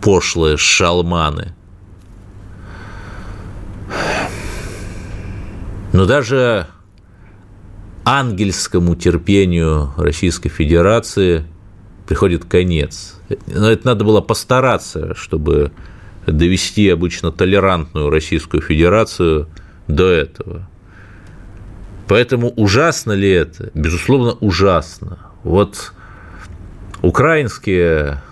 пошлые 0.00 0.56
шалманы. 0.56 1.54
Но 5.92 6.06
даже 6.06 6.66
ангельскому 8.04 8.96
терпению 8.96 9.92
Российской 9.96 10.48
Федерации 10.48 11.44
приходит 12.08 12.44
конец. 12.46 13.16
Но 13.46 13.70
это 13.70 13.86
надо 13.86 14.04
было 14.04 14.20
постараться, 14.20 15.14
чтобы 15.14 15.72
довести 16.26 16.88
обычно 16.88 17.30
толерантную 17.32 18.10
Российскую 18.10 18.62
Федерацию 18.62 19.48
до 19.88 20.08
этого. 20.08 20.68
Поэтому 22.06 22.50
ужасно 22.50 23.12
ли 23.12 23.30
это? 23.30 23.70
Безусловно, 23.74 24.32
ужасно. 24.32 25.18
Вот 25.42 25.92
украинские 27.02 28.22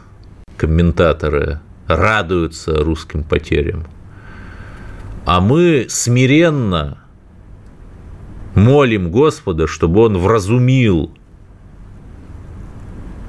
комментаторы 0.56 1.60
радуются 1.86 2.84
русским 2.84 3.24
потерям, 3.24 3.86
а 5.24 5.40
мы 5.40 5.86
смиренно 5.88 6.98
молим 8.54 9.10
Господа, 9.10 9.66
чтобы 9.66 10.02
Он 10.02 10.18
вразумил 10.18 11.16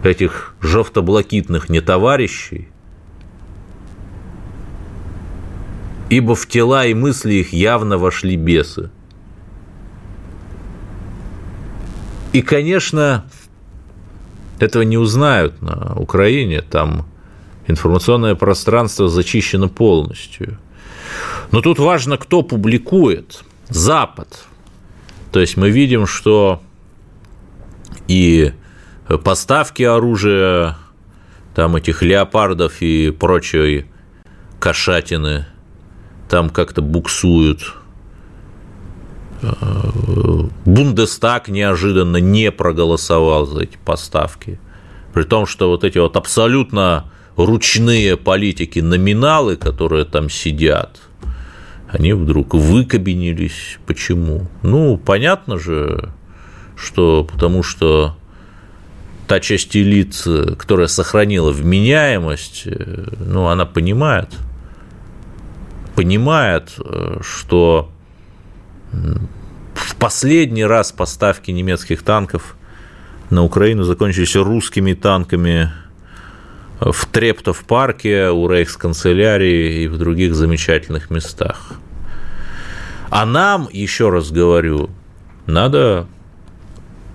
этих 0.04 0.56
жовто-блакитных 0.60 1.70
нетоварищей, 1.70 2.68
ибо 6.10 6.36
в 6.36 6.46
тела 6.48 6.86
и 6.86 6.94
мысли 6.94 7.36
их 7.36 7.54
явно 7.54 7.98
вошли 7.98 8.36
бесы. 8.36 8.92
И, 12.34 12.42
конечно, 12.42 13.26
этого 14.60 14.82
не 14.82 14.98
узнают 14.98 15.62
на 15.62 15.94
Украине, 15.96 16.62
там 16.62 17.06
информационное 17.68 18.36
пространство 18.36 19.08
зачищено 19.08 19.70
полностью. 19.70 20.58
Но 21.52 21.62
тут 21.62 21.80
важно, 21.80 22.18
кто 22.18 22.42
публикует. 22.42 23.44
Запад. 23.70 24.46
То 25.32 25.40
есть 25.40 25.58
мы 25.58 25.70
видим, 25.70 26.06
что 26.06 26.62
и 28.08 28.52
поставки 29.24 29.84
оружия, 29.84 30.78
там 31.56 31.76
этих 31.76 32.02
леопардов 32.02 32.82
и 32.82 33.12
прочей 33.12 33.86
кошатины 34.60 35.46
там 36.30 36.50
как-то 36.50 36.82
буксуют. 36.82 37.76
Бундестаг 40.66 41.50
неожиданно 41.50 42.18
не 42.18 42.52
проголосовал 42.52 43.46
за 43.46 43.64
эти 43.64 43.78
поставки. 43.84 44.60
При 45.14 45.24
том, 45.24 45.46
что 45.46 45.70
вот 45.70 45.84
эти 45.84 45.98
вот 45.98 46.18
абсолютно 46.18 47.12
ручные 47.36 48.18
политики, 48.18 48.80
номиналы, 48.80 49.56
которые 49.56 50.06
там 50.06 50.30
сидят, 50.30 51.00
они 51.90 52.14
вдруг 52.14 52.54
выкабинились. 52.56 53.78
Почему? 53.86 54.48
Ну, 54.64 54.98
понятно 54.98 55.60
же, 55.60 56.12
что 56.76 57.24
потому 57.32 57.62
что 57.62 58.18
та 59.28 59.40
часть 59.40 59.78
элит, 59.78 60.16
которая 60.58 60.88
сохранила 60.88 61.52
вменяемость, 61.52 62.68
ну, 63.20 63.48
она 63.48 63.66
понимает, 63.66 64.30
понимает, 65.96 66.76
что 67.22 67.93
в 69.74 69.96
последний 69.96 70.66
раз 70.66 70.92
поставки 70.92 71.52
немецких 71.52 72.04
танков 72.04 72.56
на 73.30 73.44
Украину 73.44 73.84
закончились 73.84 74.36
русскими 74.36 74.94
танками 74.94 75.72
в 76.80 77.06
Трептов 77.08 77.64
парке, 77.64 78.30
у 78.30 78.48
Рейхсканцелярии 78.48 79.84
и 79.84 79.88
в 79.88 79.98
других 79.98 80.36
замечательных 80.36 81.10
местах. 81.10 81.74
А 83.10 83.26
нам, 83.26 83.70
еще 83.72 84.10
раз 84.10 84.32
говорю, 84.32 84.90
надо 85.46 86.08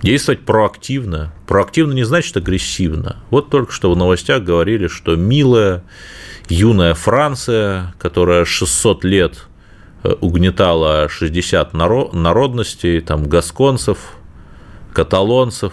действовать 0.03 0.45
проактивно. 0.45 1.33
Проактивно 1.47 1.93
не 1.93 2.05
значит 2.05 2.37
агрессивно. 2.37 3.17
Вот 3.31 3.51
только 3.51 3.73
что 3.73 3.93
в 3.93 3.97
новостях 3.97 4.43
говорили, 4.43 4.87
что 4.87 5.17
милая 5.17 5.83
юная 6.49 6.95
Франция, 6.95 7.95
которая 7.99 8.45
600 8.45 9.05
лет 9.05 9.48
угнетала 10.21 11.09
60 11.09 11.75
народностей, 11.75 13.01
там 13.01 13.25
гасконцев, 13.25 13.99
каталонцев, 14.93 15.73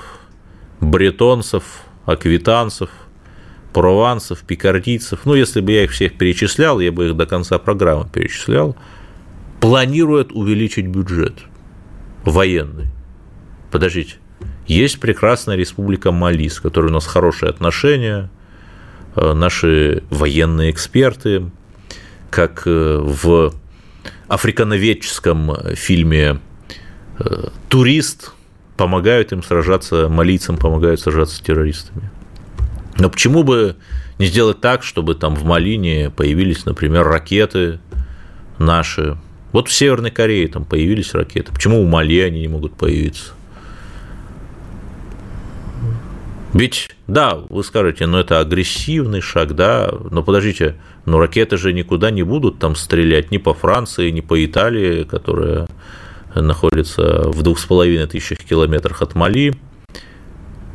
бретонцев, 0.82 1.64
аквитанцев, 2.06 2.90
прованцев, 3.74 4.40
пикардийцев. 4.44 5.26
Ну, 5.26 5.36
если 5.36 5.62
бы 5.62 5.72
я 5.72 5.84
их 5.84 5.92
всех 5.92 6.18
перечислял, 6.18 6.80
я 6.80 6.92
бы 6.92 7.10
их 7.10 7.18
до 7.18 7.26
конца 7.26 7.60
программы 7.60 8.08
перечислял. 8.12 8.76
Планирует 9.60 10.32
увеличить 10.32 10.88
бюджет 10.88 11.34
военный. 12.24 12.88
Подождите. 13.72 14.16
Есть 14.68 15.00
прекрасная 15.00 15.56
республика 15.56 16.12
Мали, 16.12 16.48
с 16.48 16.60
которой 16.60 16.88
у 16.88 16.94
нас 16.94 17.06
хорошие 17.06 17.50
отношения, 17.50 18.30
э, 19.16 19.34
наши 19.34 20.04
военные 20.10 20.72
эксперты, 20.72 21.52
как 22.30 22.64
э, 22.66 22.98
в 22.98 23.54
африкановедческом 24.28 25.52
э, 25.52 25.76
фильме 25.76 26.40
э, 27.20 27.48
«Турист» 27.70 28.34
помогают 28.78 29.32
им 29.32 29.44
сражаться, 29.44 30.10
малийцам 30.10 30.58
помогают 30.58 31.00
сражаться 31.00 31.38
с 31.38 31.40
террористами. 31.40 32.10
Но 32.98 33.10
почему 33.10 33.44
бы 33.44 33.76
не 34.20 34.26
сделать 34.26 34.62
так, 34.62 34.84
чтобы 34.84 35.16
там 35.16 35.36
в 35.36 35.44
Малине 35.44 36.10
появились, 36.10 36.66
например, 36.66 37.06
ракеты 37.08 37.80
наши? 38.58 39.18
Вот 39.52 39.70
в 39.70 39.74
Северной 39.74 40.12
Корее 40.12 40.48
там 40.48 40.66
появились 40.66 41.14
ракеты. 41.14 41.52
Почему 41.54 41.82
у 41.82 41.88
Мали 41.88 42.20
они 42.20 42.42
не 42.42 42.48
могут 42.48 42.76
появиться? 42.76 43.34
Ведь, 46.54 46.95
да, 47.08 47.36
вы 47.50 47.64
скажете, 47.64 48.08
ну 48.08 48.18
это 48.18 48.40
агрессивный 48.40 49.22
шаг, 49.22 49.54
да, 49.54 49.92
но 50.10 50.24
подождите, 50.24 50.76
но 51.06 51.20
ракеты 51.20 51.58
же 51.58 51.72
никуда 51.72 52.10
не 52.10 52.24
будут 52.24 52.60
там 52.60 52.76
стрелять 52.76 53.32
ни 53.32 53.38
по 53.38 53.54
Франции, 53.54 54.10
ни 54.10 54.22
по 54.22 54.44
Италии, 54.44 55.04
которая 55.04 55.68
находится 56.34 57.30
в 57.30 57.44
двух 57.44 57.60
с 57.60 57.66
половиной 57.66 58.08
тысячах 58.08 58.40
километрах 58.40 59.02
от 59.02 59.14
Мали, 59.16 59.54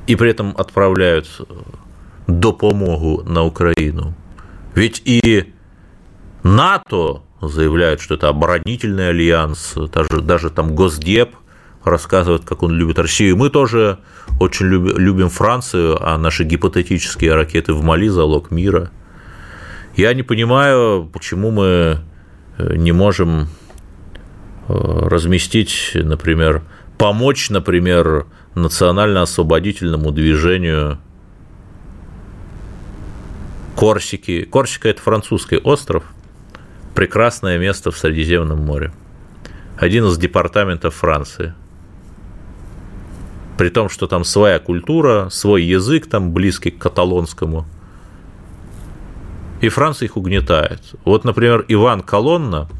и 0.06 0.16
при 0.16 0.30
этом 0.30 0.54
отправляют 0.56 1.28
допомогу 2.26 3.22
на 3.24 3.44
Украину. 3.44 4.14
Ведь 4.74 5.02
и 5.04 5.52
НАТО 6.44 7.22
заявляют, 7.42 8.00
что 8.00 8.14
это 8.14 8.28
оборонительный 8.28 9.10
альянс, 9.10 9.74
даже, 9.92 10.20
даже 10.20 10.50
там 10.50 10.74
Госдеп 10.74 11.34
рассказывает, 11.84 12.44
как 12.44 12.62
он 12.62 12.72
любит 12.72 12.98
Россию. 12.98 13.36
Мы 13.36 13.50
тоже 13.50 13.98
очень 14.38 14.66
любим 14.66 15.28
Францию, 15.28 15.98
а 16.00 16.18
наши 16.18 16.44
гипотетические 16.44 17.34
ракеты 17.34 17.72
в 17.72 17.82
Мали– 17.82 18.08
залог 18.08 18.50
мира. 18.50 18.90
Я 19.96 20.14
не 20.14 20.22
понимаю, 20.22 21.08
почему 21.12 21.50
мы 21.50 21.98
э, 22.58 22.76
не 22.76 22.92
можем 22.92 23.48
э, 24.68 24.72
разместить, 25.08 25.92
например, 25.94 26.62
помочь, 26.98 27.50
например, 27.50 28.26
национально-освободительному 28.54 30.10
движению 30.12 30.98
Корсики. 33.74 34.44
Корсика– 34.44 34.88
это 34.90 35.00
французский 35.00 35.56
остров, 35.56 36.04
прекрасное 36.94 37.58
место 37.58 37.90
в 37.90 37.98
Средиземном 37.98 38.58
море. 38.58 38.92
Один 39.78 40.04
из 40.06 40.18
департаментов 40.18 40.94
Франции– 40.94 41.54
при 43.60 43.68
том, 43.68 43.90
что 43.90 44.06
там 44.06 44.24
своя 44.24 44.58
культура, 44.58 45.28
свой 45.28 45.62
язык 45.62 46.06
там 46.06 46.32
близкий 46.32 46.70
к 46.70 46.78
каталонскому. 46.78 47.66
И 49.60 49.68
Франция 49.68 50.06
их 50.06 50.16
угнетает. 50.16 50.80
Вот, 51.04 51.24
например, 51.24 51.66
Иван 51.68 52.00
Колонна, 52.00 52.70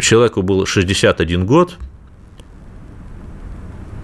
человеку 0.00 0.40
был 0.40 0.64
61 0.64 1.44
год, 1.44 1.76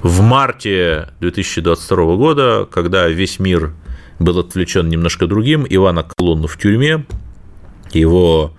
в 0.03 0.21
марте 0.21 1.09
2022 1.21 2.17
года, 2.17 2.69
когда 2.71 3.09
весь 3.09 3.39
мир 3.39 3.73
был 4.19 4.39
отвлечен 4.39 4.91
немножко 4.91 5.27
другим, 5.27 5.67
Ивана 5.67 6.03
Колонну 6.03 6.47
в 6.47 6.59
тюрьме, 6.59 7.07
его 7.95 8.53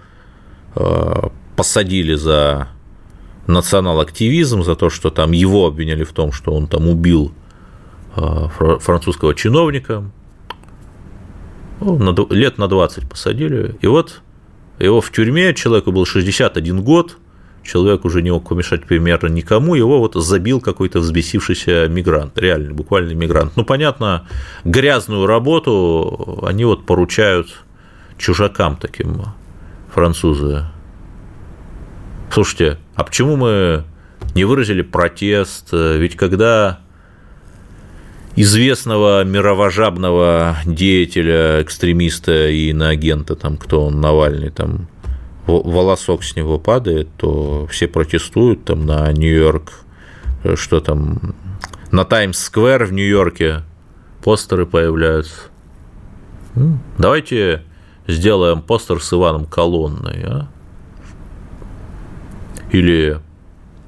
э, 0.73 1.21
посадили 1.55 2.15
за 2.15 2.69
национал-активизм, 3.47 4.63
за 4.63 4.75
то, 4.75 4.89
что 4.89 5.09
там 5.09 5.31
его 5.31 5.67
обвиняли 5.67 6.03
в 6.03 6.13
том, 6.13 6.31
что 6.31 6.53
он 6.53 6.67
там 6.67 6.87
убил 6.87 7.31
а, 8.15 8.47
французского 8.79 9.33
чиновника. 9.33 10.03
Ну, 11.79 12.27
лет 12.29 12.57
на 12.57 12.67
20 12.67 13.09
посадили. 13.09 13.75
И 13.81 13.87
вот 13.87 14.21
его 14.79 15.01
в 15.01 15.11
тюрьме, 15.11 15.53
человеку 15.53 15.91
был 15.91 16.05
61 16.05 16.81
год, 16.83 17.17
человек 17.63 18.05
уже 18.05 18.21
не 18.21 18.31
мог 18.31 18.47
помешать 18.47 18.85
примерно 18.85 19.27
никому, 19.27 19.75
его 19.75 19.99
вот 19.99 20.15
забил 20.15 20.61
какой-то 20.61 20.99
взбесившийся 20.99 21.87
мигрант, 21.87 22.37
реально, 22.37 22.73
буквально 22.73 23.13
мигрант. 23.13 23.53
Ну, 23.55 23.65
понятно, 23.65 24.27
грязную 24.63 25.25
работу 25.25 26.43
они 26.43 26.65
вот 26.65 26.85
поручают 26.85 27.63
чужакам 28.17 28.77
таким, 28.77 29.23
французы. 29.93 30.65
Слушайте, 32.31 32.77
а 32.95 33.03
почему 33.03 33.35
мы 33.35 33.83
не 34.35 34.45
выразили 34.45 34.81
протест. 34.81 35.69
Ведь 35.71 36.15
когда 36.15 36.79
известного 38.35 39.23
мировожабного 39.23 40.57
деятеля, 40.65 41.61
экстремиста 41.61 42.49
и 42.49 42.69
иноагента, 42.69 43.35
там, 43.35 43.57
кто 43.57 43.85
он, 43.87 43.99
Навальный, 43.99 44.49
там, 44.49 44.87
волосок 45.47 46.23
с 46.23 46.35
него 46.35 46.59
падает, 46.59 47.09
то 47.17 47.67
все 47.67 47.87
протестуют 47.87 48.65
там 48.65 48.85
на 48.85 49.11
Нью-Йорк, 49.11 49.71
что 50.55 50.79
там, 50.79 51.35
на 51.91 52.05
Таймс-сквер 52.05 52.85
в 52.85 52.93
Нью-Йорке 52.93 53.63
постеры 54.23 54.65
появляются. 54.65 55.49
Давайте 56.97 57.63
сделаем 58.07 58.61
постер 58.61 59.01
с 59.01 59.13
Иваном 59.13 59.45
Колонной, 59.45 60.23
а? 60.25 60.47
Или 62.71 63.19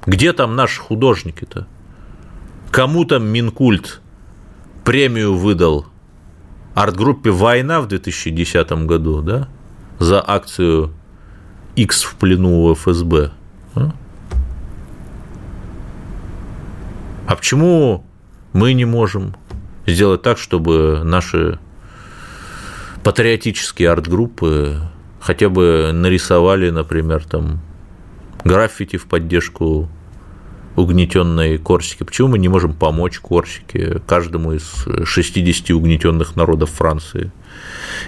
где 0.06 0.32
там 0.32 0.56
наши 0.56 0.80
художники-то? 0.80 1.66
Кому 2.70 3.04
там 3.04 3.26
Минкульт 3.26 4.00
премию 4.84 5.34
выдал 5.34 5.86
арт-группе 6.74 7.30
«Война» 7.30 7.80
в 7.80 7.88
2010 7.88 8.70
году, 8.86 9.22
да, 9.22 9.48
за 9.98 10.22
акцию 10.24 10.92
X 11.76 12.02
в 12.02 12.16
плену 12.16 12.64
у 12.64 12.74
ФСБ. 12.74 13.30
А? 13.74 13.92
а 17.26 17.36
почему 17.36 18.04
мы 18.52 18.74
не 18.74 18.84
можем 18.84 19.34
сделать 19.86 20.22
так, 20.22 20.38
чтобы 20.38 21.02
наши 21.04 21.58
патриотические 23.02 23.90
арт-группы 23.90 24.80
хотя 25.20 25.48
бы 25.48 25.90
нарисовали, 25.92 26.70
например, 26.70 27.24
там 27.24 27.60
граффити 28.44 28.96
в 28.96 29.06
поддержку 29.06 29.88
угнетенной 30.76 31.58
Корсики. 31.58 32.02
Почему 32.02 32.28
мы 32.28 32.38
не 32.38 32.48
можем 32.48 32.74
помочь 32.74 33.18
Корсике, 33.20 34.00
каждому 34.06 34.52
из 34.52 34.86
60 35.04 35.70
угнетенных 35.70 36.36
народов 36.36 36.70
Франции? 36.70 37.30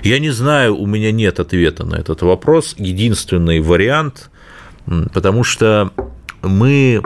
Я 0.03 0.19
не 0.19 0.31
знаю, 0.31 0.77
у 0.77 0.87
меня 0.87 1.13
нет 1.13 1.39
ответа 1.41 1.87
на 1.87 1.95
этот 1.97 2.23
вопрос. 2.23 2.75
Единственный 2.77 3.61
вариант, 3.61 4.31
потому 5.13 5.45
что 5.45 5.93
мы 6.43 7.03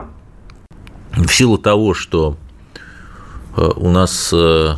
в 1.12 1.28
силу 1.28 1.58
того, 1.58 1.94
что 1.94 2.36
э, 3.56 3.62
у 3.76 3.90
нас 3.90 4.30
э, 4.32 4.76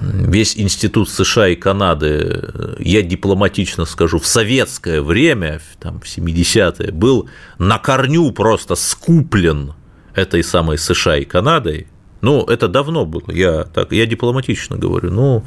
весь 0.00 0.56
институт 0.56 1.08
США 1.08 1.48
и 1.48 1.56
Канады, 1.56 2.76
я 2.78 3.02
дипломатично 3.02 3.84
скажу, 3.84 4.18
в 4.18 4.26
советское 4.26 5.02
время, 5.02 5.60
там, 5.78 6.00
в 6.00 6.04
70-е, 6.04 6.92
был 6.92 7.28
на 7.58 7.78
корню 7.78 8.30
просто 8.32 8.74
скуплен 8.74 9.74
этой 10.14 10.42
самой 10.42 10.78
США 10.78 11.18
и 11.18 11.24
Канадой, 11.24 11.86
ну, 12.20 12.44
это 12.44 12.68
давно 12.68 13.06
было, 13.06 13.30
я, 13.32 13.64
так, 13.64 13.92
я 13.92 14.06
дипломатично 14.06 14.76
говорю, 14.76 15.10
ну, 15.10 15.44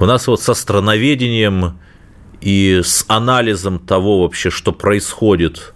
у 0.00 0.04
нас 0.06 0.26
вот 0.26 0.40
со 0.40 0.54
страноведением 0.54 1.78
и 2.40 2.80
с 2.84 3.04
анализом 3.08 3.80
того 3.80 4.22
вообще, 4.22 4.50
что 4.50 4.72
происходит 4.72 5.74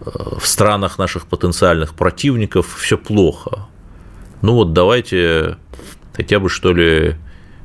э, 0.00 0.10
в 0.40 0.46
странах 0.46 0.98
наших 0.98 1.26
потенциальных 1.26 1.94
противников, 1.94 2.76
все 2.76 2.98
плохо. 2.98 3.68
Ну 4.42 4.54
вот 4.54 4.72
давайте 4.72 5.58
хотя 6.16 6.40
бы, 6.40 6.48
что 6.48 6.72
ли, 6.72 7.16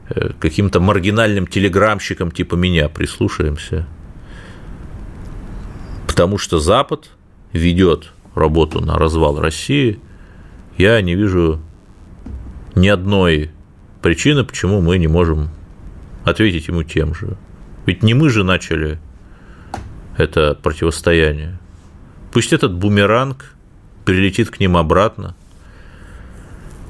э, 0.10 0.32
каким-то 0.40 0.82
маргинальным 0.82 1.48
телеграмщикам 1.48 2.32
типа 2.32 2.56
меня 2.56 2.90
прислушаемся. 2.90 3.88
Потому 6.06 6.38
что 6.38 6.60
Запад 6.60 7.10
ведет 7.54 8.12
работу 8.36 8.82
на 8.82 8.98
развал 8.98 9.40
России, 9.40 10.00
я 10.78 11.02
не 11.02 11.16
вижу 11.16 11.62
ни 12.76 12.90
одной 12.90 13.52
причины, 14.02 14.44
почему 14.44 14.82
мы 14.82 14.98
не 14.98 15.08
можем 15.08 15.50
ответить 16.26 16.68
ему 16.68 16.84
тем 16.84 17.16
же. 17.16 17.38
Ведь 17.86 18.04
не 18.04 18.14
мы 18.14 18.30
же 18.30 18.44
начали 18.44 19.00
это 20.18 20.58
противостояние. 20.62 21.58
Пусть 22.34 22.54
этот 22.54 22.74
бумеранг 22.74 23.56
прилетит 24.06 24.50
к 24.50 24.60
ним 24.60 24.78
обратно, 24.78 25.36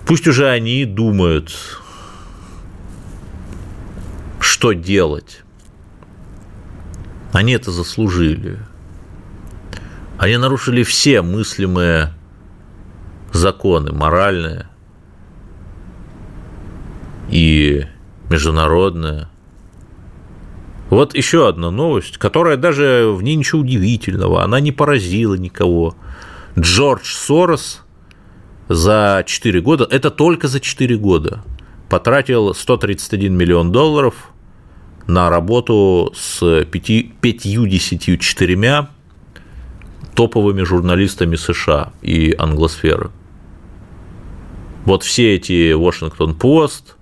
Пусть 0.05 0.27
уже 0.27 0.49
они 0.49 0.85
думают, 0.85 1.53
что 4.39 4.73
делать. 4.73 5.43
Они 7.31 7.53
это 7.53 7.71
заслужили. 7.71 8.59
Они 10.17 10.37
нарушили 10.37 10.83
все 10.83 11.21
мыслимые 11.21 12.13
законы, 13.31 13.91
моральные 13.91 14.67
и 17.29 17.87
международные. 18.29 19.29
Вот 20.89 21.15
еще 21.15 21.47
одна 21.47 21.71
новость, 21.71 22.17
которая 22.17 22.57
даже 22.57 23.11
в 23.15 23.23
ней 23.23 23.35
ничего 23.35 23.61
удивительного, 23.61 24.43
она 24.43 24.59
не 24.59 24.71
поразила 24.71 25.35
никого. 25.35 25.95
Джордж 26.59 27.13
Сорос 27.15 27.81
за 28.73 29.23
4 29.25 29.61
года, 29.61 29.87
это 29.89 30.11
только 30.11 30.47
за 30.47 30.59
4 30.59 30.97
года, 30.97 31.43
потратил 31.89 32.53
131 32.53 33.35
миллион 33.35 33.71
долларов 33.71 34.31
на 35.07 35.29
работу 35.29 36.13
с 36.15 36.65
54 36.71 38.87
топовыми 40.15 40.63
журналистами 40.63 41.35
США 41.35 41.93
и 42.01 42.35
англосферы. 42.37 43.11
Вот 44.85 45.03
все 45.03 45.35
эти 45.35 45.73
Washington 45.73 46.37
Post, 46.37 46.95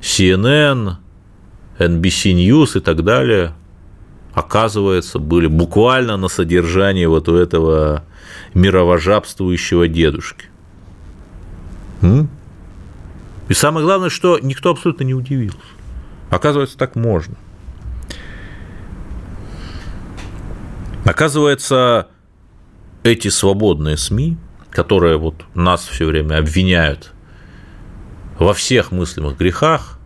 CNN, 0.00 0.94
NBC 1.78 2.32
News 2.32 2.78
и 2.78 2.80
так 2.80 3.04
далее, 3.04 3.52
оказывается, 4.34 5.18
были 5.18 5.46
буквально 5.46 6.16
на 6.16 6.28
содержании 6.28 7.06
вот 7.06 7.28
у 7.28 7.34
этого 7.34 8.04
мировожабствующего 8.54 9.88
дедушки. 9.88 10.46
И 13.48 13.54
самое 13.54 13.84
главное, 13.84 14.10
что 14.10 14.38
никто 14.38 14.70
абсолютно 14.70 15.04
не 15.04 15.14
удивился. 15.14 15.58
Оказывается, 16.30 16.76
так 16.76 16.96
можно. 16.96 17.36
Оказывается, 21.04 22.08
эти 23.04 23.28
свободные 23.28 23.96
СМИ, 23.96 24.36
которые 24.70 25.16
вот 25.18 25.44
нас 25.54 25.86
все 25.86 26.06
время 26.06 26.38
обвиняют 26.38 27.12
во 28.38 28.52
всех 28.52 28.90
мыслимых 28.90 29.38
грехах, 29.38 29.98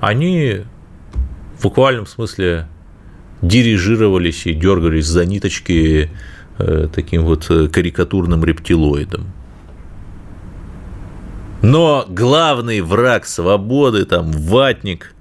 они 0.00 0.62
в 1.58 1.64
буквальном 1.64 2.06
смысле 2.06 2.68
дирижировались 3.42 4.46
и 4.46 4.54
дергались 4.54 5.06
за 5.06 5.26
ниточки 5.26 6.10
э, 6.58 6.88
таким 6.94 7.24
вот 7.24 7.46
карикатурным 7.46 8.44
рептилоидом. 8.44 9.32
Но 11.62 12.04
главный 12.08 12.80
враг 12.80 13.24
свободы, 13.24 14.04
там, 14.04 14.32
ватник, 14.32 15.14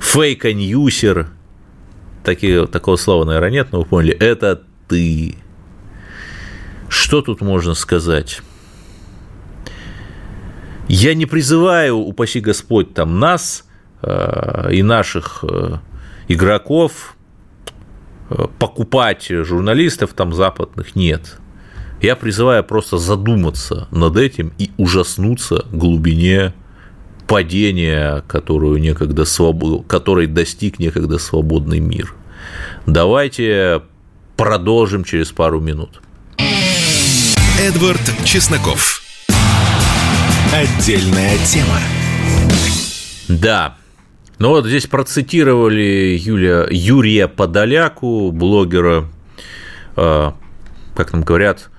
fake-newser, 0.00 1.28
такие, 2.24 2.66
такого 2.66 2.96
слова, 2.96 3.24
наверное, 3.24 3.50
нет, 3.50 3.68
но 3.70 3.80
вы 3.80 3.84
поняли, 3.84 4.14
это 4.14 4.62
ты. 4.88 5.36
Что 6.88 7.22
тут 7.22 7.42
можно 7.42 7.74
сказать? 7.74 8.42
Я 10.88 11.14
не 11.14 11.26
призываю, 11.26 11.96
упаси 11.98 12.40
Господь, 12.40 12.94
там 12.94 13.20
нас 13.20 13.66
э, 14.02 14.72
и 14.72 14.82
наших 14.82 15.44
э, 15.48 15.76
игроков 16.28 17.14
э, 18.30 18.46
покупать 18.58 19.28
журналистов 19.28 20.14
там 20.14 20.32
западных, 20.32 20.96
нет. 20.96 21.38
Я 22.00 22.14
призываю 22.14 22.62
просто 22.62 22.96
задуматься 22.98 23.88
над 23.90 24.16
этим 24.16 24.52
и 24.58 24.70
ужаснуться 24.76 25.64
глубине 25.72 26.54
падения, 27.26 28.22
которую 28.28 28.80
некогда 28.80 29.24
свобод... 29.24 29.86
который 29.88 30.26
достиг 30.26 30.78
некогда 30.78 31.18
свободный 31.18 31.80
мир. 31.80 32.14
Давайте 32.86 33.82
продолжим 34.36 35.02
через 35.02 35.32
пару 35.32 35.60
минут. 35.60 36.00
Эдвард 37.60 38.00
Чесноков. 38.24 39.02
Отдельная 40.54 41.36
тема. 41.44 41.80
Да. 43.28 43.76
Ну 44.38 44.50
вот 44.50 44.66
здесь 44.66 44.86
процитировали 44.86 46.16
Юлия, 46.16 46.68
Юрия 46.70 47.26
Подоляку, 47.26 48.30
блогера, 48.30 49.08
э, 49.96 50.30
как 50.94 51.12
нам 51.12 51.22
говорят, 51.22 51.70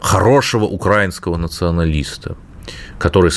хорошего 0.00 0.64
украинского 0.64 1.36
националиста. 1.36 2.36
который 2.98 3.30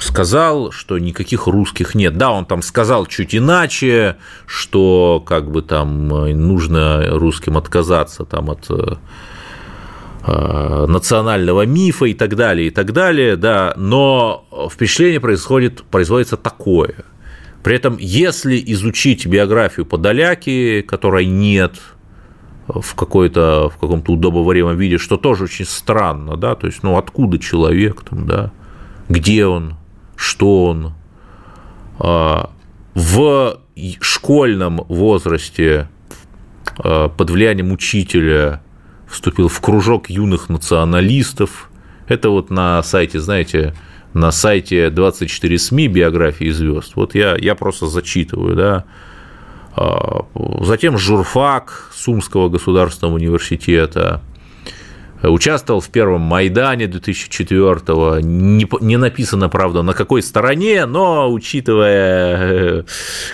сказал, 0.00 0.70
что 0.70 0.98
никаких 0.98 1.46
русских 1.46 1.94
нет. 1.94 2.16
Да, 2.16 2.30
он 2.30 2.46
там 2.46 2.62
сказал 2.62 3.06
чуть 3.06 3.34
иначе, 3.34 4.16
что 4.46 5.22
как 5.26 5.50
бы 5.50 5.62
там 5.62 6.08
нужно 6.08 7.08
русским 7.10 7.56
отказаться 7.56 8.24
там 8.24 8.50
от 8.50 8.66
э, 8.70 8.94
национального 10.86 11.66
мифа 11.66 12.06
и 12.06 12.14
так 12.14 12.36
далее, 12.36 12.68
и 12.68 12.70
так 12.70 12.92
далее, 12.92 13.36
да, 13.36 13.74
но 13.76 14.46
впечатление 14.70 15.20
происходит, 15.20 15.82
производится 15.82 16.36
такое. 16.36 17.04
При 17.62 17.74
этом, 17.74 17.96
если 17.98 18.62
изучить 18.72 19.26
биографию 19.26 19.84
Подоляки, 19.84 20.82
которой 20.82 21.26
нет 21.26 21.74
в, 22.68 22.94
какой-то, 22.94 23.70
в 23.70 23.78
каком-то 23.78 24.12
удобоваримом 24.12 24.76
виде, 24.76 24.98
что 24.98 25.16
тоже 25.16 25.44
очень 25.44 25.64
странно, 25.64 26.36
да, 26.36 26.54
то 26.54 26.66
есть, 26.66 26.82
ну, 26.82 26.96
откуда 26.96 27.38
человек 27.38 28.02
там, 28.02 28.26
да, 28.26 28.52
где 29.08 29.46
он, 29.46 29.76
что 30.16 30.66
он. 30.66 30.94
А, 31.98 32.50
в 32.94 33.60
школьном 34.00 34.84
возрасте 34.88 35.88
а, 36.78 37.08
под 37.08 37.30
влиянием 37.30 37.72
учителя 37.72 38.62
вступил 39.08 39.48
в 39.48 39.60
кружок 39.60 40.10
юных 40.10 40.48
националистов. 40.48 41.70
Это 42.06 42.30
вот 42.30 42.50
на 42.50 42.82
сайте, 42.82 43.20
знаете, 43.20 43.74
на 44.12 44.30
сайте 44.30 44.90
24 44.90 45.58
СМИ 45.58 45.88
биографии 45.88 46.50
звезд. 46.50 46.92
Вот 46.94 47.14
я, 47.14 47.36
я 47.36 47.54
просто 47.54 47.86
зачитываю, 47.86 48.56
да. 48.56 48.84
А, 49.78 50.24
затем 50.62 50.98
журфак 50.98 51.90
Сумского 51.94 52.48
государственного 52.48 53.14
университета, 53.14 54.22
участвовал 55.22 55.80
в 55.80 55.88
первом 55.88 56.22
Майдане 56.22 56.86
2004-го, 56.86 58.20
не, 58.20 58.68
не 58.80 58.96
написано, 58.96 59.48
правда, 59.48 59.82
на 59.82 59.92
какой 59.92 60.22
стороне, 60.22 60.86
но, 60.86 61.30
учитывая 61.32 62.36
э, 62.38 62.82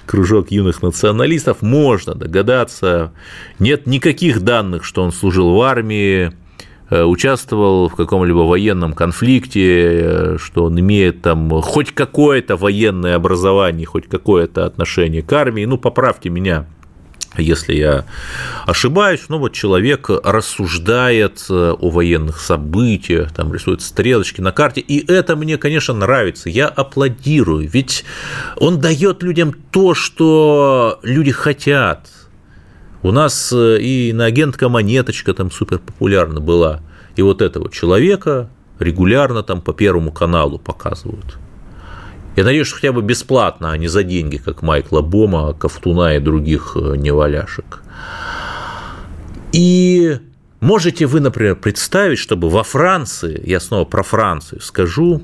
кружок 0.07 0.51
юных 0.51 0.83
националистов, 0.83 1.63
можно 1.63 2.15
догадаться. 2.15 3.13
Нет 3.59 3.87
никаких 3.87 4.43
данных, 4.43 4.85
что 4.85 5.03
он 5.03 5.13
служил 5.13 5.55
в 5.55 5.61
армии, 5.63 6.33
участвовал 7.03 7.89
в 7.89 7.97
каком-либо 7.97 8.39
военном 8.39 8.93
конфликте, 8.93 9.91
э, 9.93 10.37
что 10.39 10.65
он 10.65 10.79
имеет 10.79 11.23
там 11.23 11.51
хоть 11.63 11.93
какое-то 11.93 12.57
военное 12.57 13.17
образование, 13.17 13.87
хоть 13.87 14.09
какое-то 14.09 14.65
отношение 14.67 15.23
к 15.23 15.33
армии, 15.33 15.65
ну, 15.65 15.79
поправьте 15.79 16.31
меня, 16.31 16.67
если 17.37 17.75
я 17.75 18.05
ошибаюсь, 18.67 19.23
ну 19.29 19.39
вот 19.39 19.53
человек 19.53 20.09
рассуждает 20.09 21.45
э, 21.51 21.75
о 21.79 21.91
военных 21.91 22.41
событиях, 22.41 23.33
там 23.33 23.53
рисует 23.53 23.83
стрелочки 23.83 24.41
на 24.41 24.53
карте, 24.53 24.81
и 24.81 25.05
это 25.11 25.37
мне, 25.37 25.59
конечно, 25.59 25.95
нравится, 25.95 26.49
я 26.49 26.69
аплодирую, 26.69 27.69
ведь 27.69 28.05
он 28.57 28.81
дает 28.81 29.23
людям 29.23 29.55
то, 29.71 29.95
что 29.95 31.01
люди 31.03 31.33
хотят. 31.33 32.09
У 33.05 33.13
нас 33.13 33.53
э, 33.53 33.81
и 33.81 34.15
на 34.15 34.25
агентка 34.25 34.71
монеточка 34.71 35.35
там 35.35 35.51
супер 35.51 35.79
популярна 35.79 36.41
была, 36.41 36.81
и 37.17 37.23
вот 37.23 37.43
этого 37.43 37.71
человека 37.71 38.49
регулярно 38.79 39.43
там 39.43 39.61
по 39.61 39.75
Первому 39.75 40.11
каналу 40.11 40.59
показывают. 40.59 41.37
Я 42.35 42.45
надеюсь, 42.45 42.67
что 42.67 42.77
хотя 42.77 42.93
бы 42.93 43.03
бесплатно, 43.03 43.73
а 43.73 43.77
не 43.77 43.89
за 43.89 44.05
деньги, 44.05 44.39
как 44.39 44.63
Майкла 44.63 45.03
Бома, 45.03 45.53
Ковтуна 45.53 46.17
и 46.17 46.19
других 46.19 46.79
э, 46.81 46.97
неваляшек. 46.97 47.83
И 49.53 50.19
можете 50.61 51.05
вы, 51.05 51.21
например, 51.21 51.57
представить, 51.57 52.19
чтобы 52.19 52.49
во 52.49 52.63
Франции, 52.63 53.39
я 53.45 53.61
снова 53.61 53.85
про 53.85 54.03
Францию 54.03 54.63
скажу, 54.63 55.21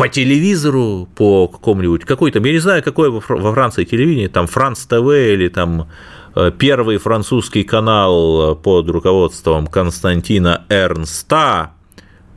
по 0.00 0.08
телевизору, 0.08 1.06
по 1.14 1.46
какому-нибудь, 1.46 2.06
какой-то, 2.06 2.38
я 2.38 2.52
не 2.52 2.58
знаю, 2.58 2.82
какое 2.82 3.10
во 3.10 3.20
Франции 3.20 3.84
телевидение, 3.84 4.30
там 4.30 4.46
Франц 4.46 4.86
ТВ 4.86 4.94
или 4.94 5.48
там 5.48 5.90
э, 6.34 6.50
первый 6.58 6.96
французский 6.96 7.64
канал 7.64 8.56
под 8.56 8.88
руководством 8.88 9.66
Константина 9.66 10.64
Эрнста 10.70 11.72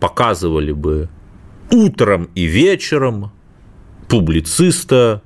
показывали 0.01 0.73
бы 0.73 1.07
утром 1.71 2.27
и 2.35 2.43
вечером 2.43 3.31
публициста, 4.09 5.21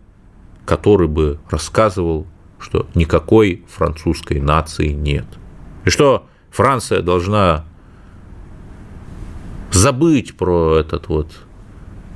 который 0.63 1.07
бы 1.07 1.39
рассказывал, 1.49 2.27
что 2.59 2.85
никакой 2.93 3.65
французской 3.67 4.39
нации 4.39 4.89
нет. 4.89 5.25
И 5.85 5.89
что 5.89 6.27
Франция 6.51 7.01
должна 7.01 7.65
забыть 9.71 10.37
про 10.37 10.77
этот 10.77 11.07
вот 11.07 11.46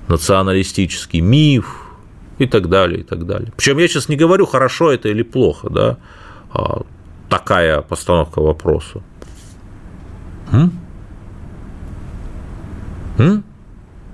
националистический 0.08 1.22
миф 1.22 1.86
и 2.38 2.48
так 2.48 2.70
далее, 2.70 3.02
и 3.02 3.04
так 3.04 3.26
далее. 3.26 3.52
Причем 3.56 3.78
я 3.78 3.88
сейчас 3.88 4.10
не 4.10 4.16
говорю, 4.16 4.46
хорошо 4.46 4.92
это 4.92 5.10
или 5.10 5.24
плохо, 5.24 5.70
да, 5.70 5.98
а 6.52 6.82
такая 7.30 7.82
постановка 7.82 8.42
вопроса. 8.42 9.02
М? 10.52 10.72
М? 13.18 13.44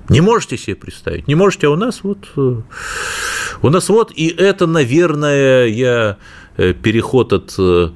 Не 0.09 0.21
можете 0.21 0.57
себе 0.57 0.75
представить? 0.75 1.27
Не 1.27 1.35
можете, 1.35 1.67
а 1.67 1.71
у 1.71 1.75
нас 1.75 2.03
вот... 2.03 2.29
Э, 2.37 2.61
у 3.61 3.69
нас 3.69 3.89
вот, 3.89 4.11
и 4.15 4.27
это, 4.27 4.67
наверное, 4.67 5.65
я 5.65 6.17
переход 6.57 7.33
от 7.33 7.55
э, 7.59 7.89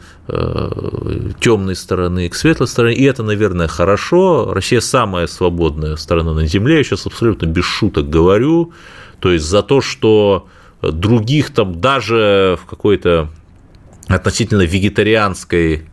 темной 1.40 1.76
стороны 1.76 2.30
к 2.30 2.36
светлой 2.36 2.68
стороне, 2.68 2.96
и 2.96 3.04
это, 3.04 3.24
наверное, 3.24 3.68
хорошо. 3.68 4.54
Россия 4.54 4.82
самая 4.82 5.28
свободная 5.28 5.96
страна 5.96 6.34
на 6.34 6.46
Земле, 6.46 6.78
я 6.78 6.84
сейчас 6.84 7.06
абсолютно 7.08 7.48
без 7.48 7.66
шуток 7.66 8.10
говорю, 8.10 8.74
то 9.20 9.32
есть 9.32 9.46
за 9.46 9.64
то, 9.64 9.82
что 9.82 10.48
других 10.82 11.52
там 11.54 11.80
даже 11.80 12.58
в 12.62 12.70
какой-то 12.70 13.30
относительно 14.08 14.64
вегетарианской 14.64 15.88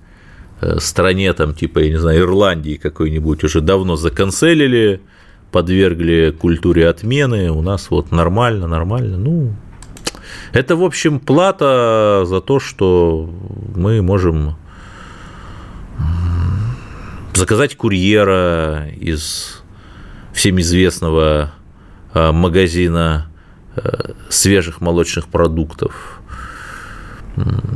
стране, 0.79 1.33
там, 1.35 1.55
типа, 1.55 1.81
я 1.81 1.91
не 1.91 1.99
знаю, 1.99 2.21
Ирландии 2.21 2.75
какой-нибудь 2.75 3.45
уже 3.45 3.61
давно 3.61 3.97
законцелили, 3.97 5.01
подвергли 5.53 6.35
культуре 6.39 6.89
отмены, 6.89 7.51
у 7.51 7.63
нас 7.63 7.91
вот 7.91 8.11
нормально, 8.13 8.67
нормально. 8.67 9.17
Ну, 9.17 9.55
это, 10.53 10.77
в 10.77 10.83
общем, 10.83 11.21
плата 11.21 12.25
за 12.27 12.41
то, 12.41 12.61
что 12.61 13.31
мы 13.75 14.03
можем 14.03 14.57
заказать 17.35 17.77
курьера 17.77 18.89
из 18.99 19.63
всем 20.33 20.61
известного 20.61 21.53
а, 22.13 22.33
магазина 22.33 23.31
а, 23.77 24.15
свежих 24.29 24.81
молочных 24.81 25.29
продуктов. 25.29 26.21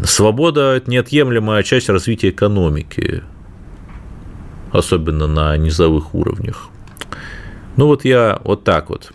Свобода– 0.05 0.74
это 0.76 0.90
неотъемлемая 0.90 1.62
часть 1.62 1.88
развития 1.88 2.30
экономики, 2.30 3.22
особенно 4.72 5.28
на 5.28 5.57
низовых 5.57 6.14
уровнях. 6.14 6.68
Ну 7.76 7.86
вот 7.86 8.05
я 8.05 8.40
вот 8.42 8.64
так 8.64 8.90
вот 8.90 9.12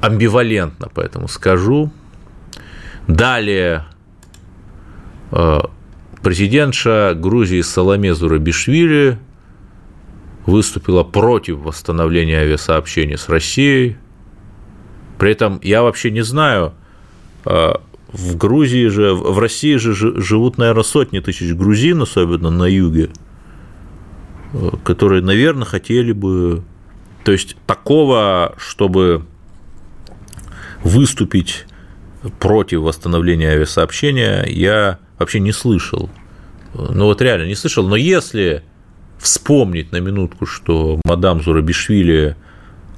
амбивалентно 0.00 0.88
поэтому 0.92 1.28
скажу. 1.28 1.90
Далее 3.06 3.84
э, 5.30 5.60
президентша 6.22 7.14
Грузии 7.16 7.60
Соломе 7.60 8.14
Зурабишвили 8.14 9.18
выступила 10.44 11.04
против 11.04 11.58
восстановления 11.58 12.38
авиасообщения 12.38 13.16
с 13.16 13.28
Россией. 13.28 13.96
При 15.18 15.30
этом 15.30 15.60
я 15.62 15.82
вообще 15.82 16.10
не 16.10 16.22
знаю, 16.22 16.72
э, 17.44 17.72
в 18.12 18.36
Грузии 18.36 18.88
же, 18.88 19.14
в 19.14 19.38
России 19.38 19.76
же 19.76 19.94
живут, 19.94 20.58
наверное, 20.58 20.82
сотни 20.82 21.20
тысяч 21.20 21.52
грузин, 21.54 22.02
особенно 22.02 22.50
на 22.50 22.64
юге– 22.64 23.10
которые, 24.84 25.22
наверное, 25.22 25.64
хотели 25.64 26.12
бы... 26.12 26.62
То 27.24 27.32
есть 27.32 27.56
такого, 27.66 28.54
чтобы 28.56 29.24
выступить 30.86 31.66
против 32.38 32.80
восстановления 32.80 33.50
авиасообщения, 33.50 34.44
я 34.46 34.98
вообще 35.18 35.40
не 35.40 35.52
слышал. 35.52 36.08
Ну 36.74 37.06
вот 37.06 37.20
реально 37.20 37.46
не 37.46 37.56
слышал. 37.56 37.86
Но 37.86 37.96
если 37.96 38.62
вспомнить 39.18 39.90
на 39.90 39.98
минутку, 39.98 40.46
что 40.46 41.00
мадам 41.04 41.42
Зурабишвили, 41.42 42.36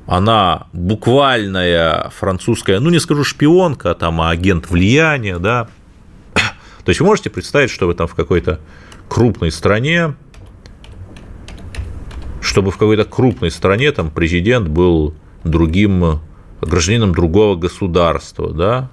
она 0.06 0.66
буквальная 0.72 2.10
французская, 2.10 2.78
ну 2.78 2.90
не 2.90 2.98
скажу 2.98 3.24
шпионка, 3.24 3.94
там 3.94 4.20
а 4.20 4.30
агент 4.30 4.68
влияния, 4.68 5.38
да. 5.38 5.68
То 6.34 6.88
есть 6.88 7.00
вы 7.00 7.06
можете 7.06 7.30
представить, 7.30 7.70
что 7.70 7.86
вы 7.86 7.94
там 7.94 8.06
в 8.06 8.14
какой-то 8.14 8.60
крупной 9.08 9.50
стране 9.50 10.14
чтобы 12.40 12.70
в 12.70 12.76
какой-то 12.78 13.04
крупной 13.04 13.50
стране 13.50 13.92
там 13.92 14.10
президент 14.10 14.68
был 14.68 15.14
другим 15.44 16.20
гражданином 16.60 17.12
другого 17.12 17.56
государства, 17.56 18.52
да? 18.52 18.90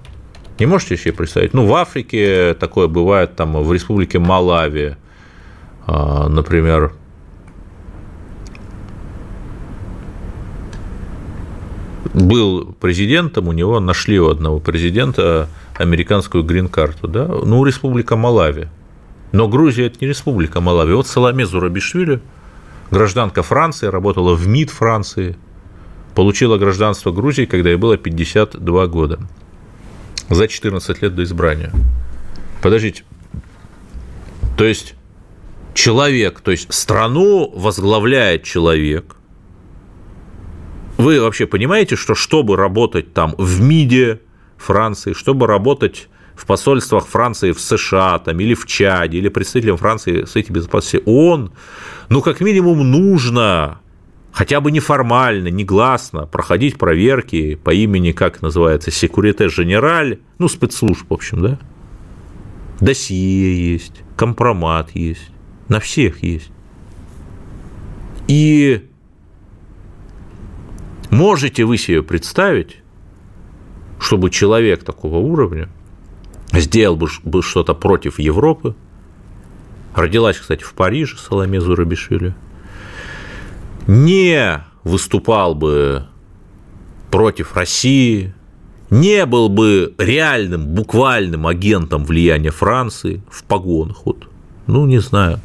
Не 0.58 0.66
можете 0.66 0.96
себе 0.96 1.12
представить? 1.12 1.52
Ну, 1.52 1.66
в 1.66 1.74
Африке 1.74 2.54
такое 2.58 2.88
бывает, 2.88 3.36
там, 3.36 3.62
в 3.62 3.72
республике 3.72 4.18
Малави, 4.18 4.96
а, 5.86 6.28
например, 6.28 6.92
был 12.14 12.74
президентом, 12.80 13.48
у 13.48 13.52
него 13.52 13.80
нашли 13.80 14.18
у 14.18 14.30
одного 14.30 14.58
президента 14.58 15.48
американскую 15.78 16.42
грин-карту, 16.42 17.08
да? 17.08 17.26
Ну, 17.26 17.62
республика 17.64 18.16
Малави. 18.16 18.68
Но 19.32 19.48
Грузия– 19.48 19.86
это 19.88 19.98
не 20.00 20.06
республика 20.06 20.60
Малави. 20.60 20.94
Вот 20.94 21.06
Саламе 21.06 21.44
Зурабишвили, 21.44 22.20
гражданка 22.90 23.42
Франции, 23.42 23.88
работала 23.88 24.34
в 24.34 24.46
МИД 24.46 24.70
Франции– 24.70 25.36
получила 26.16 26.56
гражданство 26.56 27.12
Грузии, 27.12 27.44
когда 27.44 27.68
ей 27.68 27.76
было 27.76 27.98
52 27.98 28.86
года, 28.86 29.20
за 30.30 30.48
14 30.48 31.02
лет 31.02 31.14
до 31.14 31.22
избрания. 31.22 31.70
Подождите. 32.62 33.04
То 34.56 34.64
есть 34.64 34.94
человек, 35.74 36.40
то 36.40 36.50
есть 36.50 36.72
страну 36.72 37.52
возглавляет 37.54 38.44
человек. 38.44 39.16
Вы 40.96 41.20
вообще 41.20 41.46
понимаете, 41.46 41.96
что 41.96 42.14
чтобы 42.14 42.56
работать 42.56 43.12
там 43.12 43.34
в 43.36 43.60
МИДе 43.60 44.22
Франции, 44.56 45.12
чтобы 45.12 45.46
работать 45.46 46.08
в 46.34 46.46
посольствах 46.46 47.06
Франции 47.06 47.52
в 47.52 47.60
США 47.60 48.18
там, 48.20 48.40
или 48.40 48.54
в 48.54 48.64
Чаде, 48.64 49.18
или 49.18 49.28
представителем 49.28 49.76
Франции 49.76 50.22
в 50.22 50.28
Совете 50.30 50.50
Безопасности 50.50 51.02
ООН, 51.04 51.52
ну, 52.08 52.22
как 52.22 52.40
минимум, 52.40 52.90
нужно 52.90 53.80
хотя 54.36 54.60
бы 54.60 54.70
неформально, 54.70 55.48
негласно 55.48 56.26
проходить 56.26 56.76
проверки 56.76 57.54
по 57.54 57.70
имени, 57.70 58.12
как 58.12 58.42
называется, 58.42 58.90
секурите 58.90 59.48
женераль, 59.48 60.18
ну, 60.38 60.46
спецслужб, 60.46 61.08
в 61.08 61.14
общем, 61.14 61.40
да? 61.40 61.58
Досье 62.78 63.72
есть, 63.72 64.02
компромат 64.14 64.90
есть, 64.90 65.30
на 65.68 65.80
всех 65.80 66.22
есть. 66.22 66.50
И 68.28 68.86
можете 71.08 71.64
вы 71.64 71.78
себе 71.78 72.02
представить, 72.02 72.82
чтобы 73.98 74.28
человек 74.28 74.84
такого 74.84 75.16
уровня 75.16 75.70
сделал 76.52 76.96
бы, 76.96 77.08
бы 77.24 77.42
что-то 77.42 77.72
против 77.72 78.18
Европы. 78.18 78.74
Родилась, 79.94 80.36
кстати, 80.36 80.62
в 80.62 80.74
Париже 80.74 81.16
Соломе 81.16 81.58
Зурабишвили. 81.58 82.34
Не 83.86 84.64
выступал 84.84 85.54
бы 85.54 86.06
против 87.10 87.56
России, 87.56 88.34
не 88.90 89.26
был 89.26 89.48
бы 89.48 89.94
реальным, 89.98 90.66
буквальным 90.66 91.46
агентом 91.46 92.04
влияния 92.04 92.50
Франции 92.50 93.22
в 93.30 93.44
погонах. 93.44 94.04
Вот. 94.04 94.28
Ну, 94.66 94.86
не 94.86 94.98
знаю. 94.98 95.40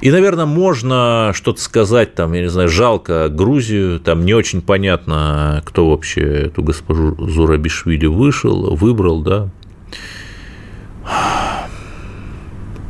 И, 0.00 0.10
наверное, 0.10 0.46
можно 0.46 1.30
что-то 1.32 1.60
сказать, 1.60 2.14
там, 2.14 2.32
я 2.32 2.42
не 2.42 2.48
знаю, 2.48 2.68
жалко 2.68 3.28
Грузию, 3.28 4.00
там 4.00 4.24
не 4.24 4.34
очень 4.34 4.60
понятно, 4.60 5.62
кто 5.64 5.90
вообще 5.90 6.22
эту 6.22 6.62
госпожу 6.64 7.14
Зурабишвили 7.28 8.06
вышел, 8.06 8.74
выбрал, 8.74 9.22
да. 9.22 9.48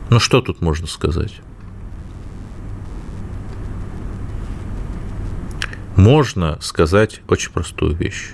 Ну, 0.08 0.18
что 0.20 0.40
тут 0.40 0.62
можно 0.62 0.86
сказать? 0.86 1.32
Можно 5.96 6.58
сказать 6.60 7.20
очень 7.28 7.52
простую 7.52 7.94
вещь. 7.94 8.32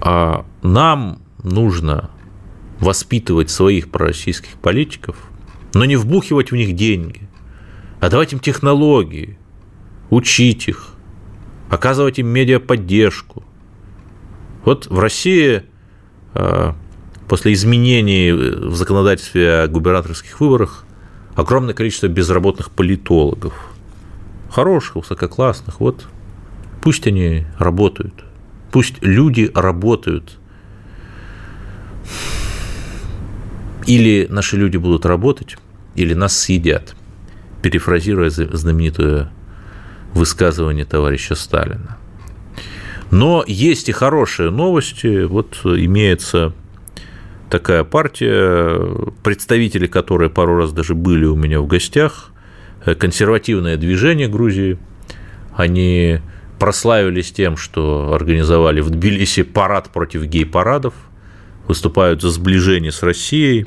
А 0.00 0.44
нам 0.62 1.20
нужно 1.42 2.10
воспитывать 2.80 3.50
своих 3.50 3.90
пророссийских 3.90 4.54
политиков– 4.54 5.16
но 5.74 5.84
не 5.84 5.96
вбухивать 5.96 6.50
в 6.50 6.56
них 6.56 6.74
деньги, 6.74 7.28
а 8.00 8.08
давать 8.08 8.32
им 8.32 8.38
технологии, 8.38 9.38
учить 10.10 10.68
их, 10.68 10.88
оказывать 11.70 12.18
им 12.18 12.28
медиаподдержку. 12.28 13.44
Вот 14.64 14.86
в 14.86 14.98
России 14.98 15.62
а, 16.34 16.76
после 17.28 17.54
изменений 17.54 18.32
в 18.32 18.74
законодательстве 18.74 19.62
о 19.62 19.68
губернаторских 19.68 20.40
выборах 20.40 20.84
огромное 21.34 21.74
количество 21.74 22.08
безработных 22.08 22.70
политологов, 22.70 23.71
хороших, 24.52 24.96
высококлассных, 24.96 25.80
вот 25.80 26.06
пусть 26.82 27.06
они 27.06 27.46
работают, 27.58 28.24
пусть 28.70 29.02
люди 29.02 29.50
работают 29.54 30.38
Или 33.86 34.26
наши 34.30 34.56
люди 34.56 34.76
будут 34.76 35.06
работать, 35.06 35.56
или 35.94 36.14
нас 36.14 36.36
съедят, 36.36 36.94
перефразируя 37.62 38.30
знаменитое 38.30 39.32
высказывание 40.14 40.84
товарища 40.84 41.34
Сталина. 41.34 41.98
Но 43.10 43.44
есть 43.46 43.88
и 43.88 43.92
хорошие 43.92 44.50
новости. 44.50 45.24
Вот 45.24 45.58
имеется 45.64 46.52
такая 47.50 47.84
партия, 47.84 49.12
представители 49.22 49.86
которой 49.86 50.30
пару 50.30 50.56
раз 50.56 50.72
даже 50.72 50.94
были 50.94 51.24
у 51.24 51.36
меня 51.36 51.60
в 51.60 51.66
гостях, 51.66 52.31
консервативное 52.84 53.76
движение 53.76 54.28
Грузии. 54.28 54.78
Они 55.54 56.20
прославились 56.58 57.32
тем, 57.32 57.56
что 57.56 58.12
организовали 58.14 58.80
в 58.80 58.90
Тбилиси 58.90 59.42
парад 59.42 59.90
против 59.90 60.24
гей-парадов– 60.24 60.94
выступают 61.66 62.22
за 62.22 62.30
сближение 62.30 62.92
с 62.92 63.02
Россией. 63.02 63.66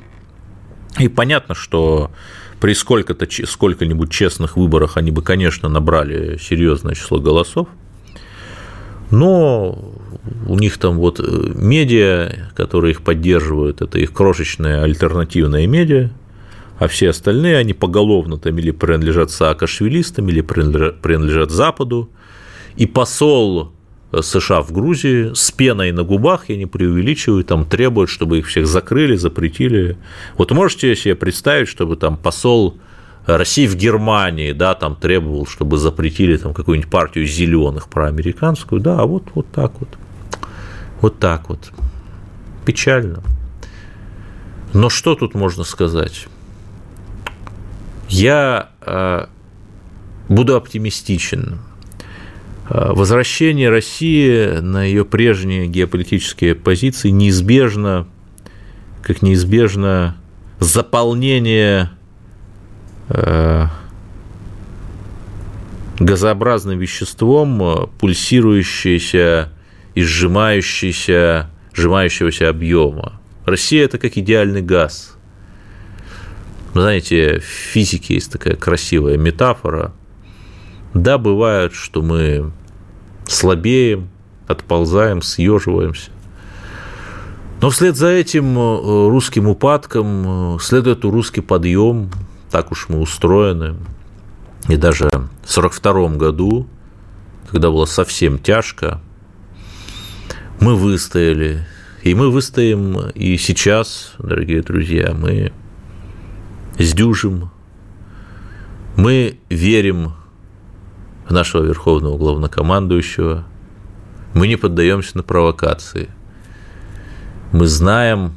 И 0.99 1.07
понятно, 1.07 1.55
что 1.55 2.11
при 2.59 2.73
сколько-то, 2.73 3.27
сколько-нибудь 3.45 4.11
честных 4.11 4.57
выборах 4.57 4.97
они 4.97 5.11
бы, 5.11 5.21
конечно, 5.21 5.69
набрали 5.69 6.37
серьезное 6.37 6.95
число 6.95 7.19
голосов, 7.19 7.67
но 9.11 9.93
у 10.47 10.55
них 10.57 10.77
там 10.77 10.97
вот 10.97 11.19
э, 11.19 11.23
медиа, 11.23 12.49
которые 12.55 12.91
их 12.91 13.01
поддерживают, 13.01 13.81
это 13.81 13.99
их 13.99 14.13
крошечная 14.13 14.83
альтернативная 14.83 15.67
медиа, 15.67 16.09
а 16.77 16.87
все 16.87 17.09
остальные, 17.09 17.57
они 17.57 17.73
поголовно 17.73 18.37
там 18.37 18.57
или 18.57 18.71
принадлежат 18.71 19.31
саакашвилистам, 19.31 20.27
или 20.29 20.41
принадлежат 20.41 21.51
Западу, 21.51 22.09
и 22.75 22.85
посол 22.85 23.71
США 24.21 24.61
в 24.61 24.71
Грузии 24.71 25.33
с 25.33 25.51
пеной 25.51 25.91
на 25.91 26.03
губах, 26.03 26.49
я 26.49 26.57
не 26.57 26.65
преувеличиваю, 26.65 27.43
там 27.43 27.65
требуют, 27.65 28.09
чтобы 28.09 28.39
их 28.39 28.47
всех 28.47 28.67
закрыли, 28.67 29.15
запретили. 29.15 29.97
Вот 30.37 30.51
можете 30.51 30.95
себе 30.95 31.15
представить, 31.15 31.67
чтобы 31.67 31.95
там 31.95 32.17
посол 32.17 32.77
России 33.25 33.67
в 33.67 33.75
Германии, 33.75 34.51
да, 34.51 34.75
там 34.75 34.95
требовал, 34.95 35.47
чтобы 35.47 35.77
запретили 35.77 36.37
там 36.37 36.53
какую-нибудь 36.53 36.89
партию 36.89 37.25
зеленых 37.25 37.89
проамериканскую, 37.89 38.81
да, 38.81 39.03
вот, 39.05 39.23
вот 39.33 39.47
так 39.51 39.73
вот. 39.79 39.89
Вот 41.01 41.19
так 41.19 41.49
вот. 41.49 41.71
Печально. 42.65 43.23
Но 44.73 44.89
что 44.89 45.15
тут 45.15 45.33
можно 45.35 45.63
сказать? 45.63 46.27
Я 48.09 48.69
э, 48.81 49.25
буду 50.29 50.55
оптимистичен. 50.55 51.59
Э, 52.69 52.91
возвращение 52.93 53.69
России 53.69 54.59
на 54.59 54.83
ее 54.83 55.05
прежние 55.05 55.67
геополитические 55.67 56.55
позиции 56.55 57.09
неизбежно, 57.09 58.07
как 59.01 59.21
неизбежно 59.21 60.17
заполнение 60.59 61.91
э, 63.09 63.65
газообразным 65.99 66.79
веществом 66.79 67.89
пульсирующейся 67.99 69.51
и 69.93 70.01
сжимающейся, 70.01 71.49
сжимающегося 71.73 72.49
объема. 72.49 73.19
Россия– 73.45 73.85
это 73.85 73.97
как 73.97 74.17
идеальный 74.17 74.61
газ. 74.61 75.14
Вы 76.75 76.81
знаете, 76.81 77.39
в 77.39 77.43
физике 77.43 78.13
есть 78.13 78.31
такая 78.31 78.55
красивая 78.55 79.17
метафора– 79.17 79.91
да, 80.95 81.17
бывает, 81.17 81.73
что 81.73 82.01
мы 82.01 82.53
слабеем, 83.27 84.07
отползаем, 84.47 85.21
съеживаемся. 85.21 86.09
Но 87.61 87.69
вслед 87.69 87.97
за 87.97 88.07
этим 88.07 88.57
э, 88.57 89.09
русским 89.09 89.49
упадком 89.49 90.55
э, 90.55 90.59
следует 90.61 91.03
и 91.03 91.09
русский 91.09 91.41
подъем, 91.41 92.11
так 92.49 92.71
уж 92.71 92.87
мы 92.87 92.99
устроены. 93.01 93.75
И 94.69 94.77
даже 94.77 95.09
в 95.09 95.57
1942 95.57 96.09
году, 96.11 96.65
когда 97.51 97.71
было 97.71 97.85
совсем 97.85 98.39
тяжко, 98.39 99.01
мы 100.61 100.77
выстояли. 100.77 101.67
И 102.03 102.15
мы 102.15 102.31
выстоим 102.31 103.09
и 103.09 103.35
сейчас, 103.35 104.13
дорогие 104.17 104.61
друзья, 104.61 105.13
мы 105.13 105.51
сдюжим, 106.77 107.51
мы 108.95 109.39
верим 109.49 110.13
в 111.27 111.31
нашего 111.31 111.63
верховного 111.63 112.17
главнокомандующего. 112.17 113.45
Мы 114.33 114.47
не 114.47 114.55
поддаемся 114.55 115.17
на 115.17 115.23
провокации. 115.23 116.09
Мы 117.51 117.67
знаем, 117.67 118.33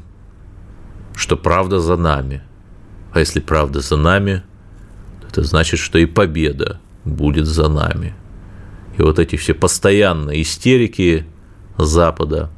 что 1.15 1.37
правда 1.37 1.81
за 1.81 1.97
нами. 1.97 2.43
А 3.13 3.21
если 3.21 3.41
правда 3.41 3.81
за 3.81 3.97
нами, 3.97 4.43
то 5.21 5.29
это 5.29 5.43
значит, 5.43 5.81
что 5.81 5.99
и 5.99 6.07
победа 6.07 6.81
будет 7.05 7.47
за 7.47 7.69
нами. 7.69 8.15
и 8.97 9.03
вот 9.03 9.19
эти 9.19 9.37
все 9.37 9.55
постоянные 9.55 10.43
истерики 10.43 11.25
Запада, 11.77 12.51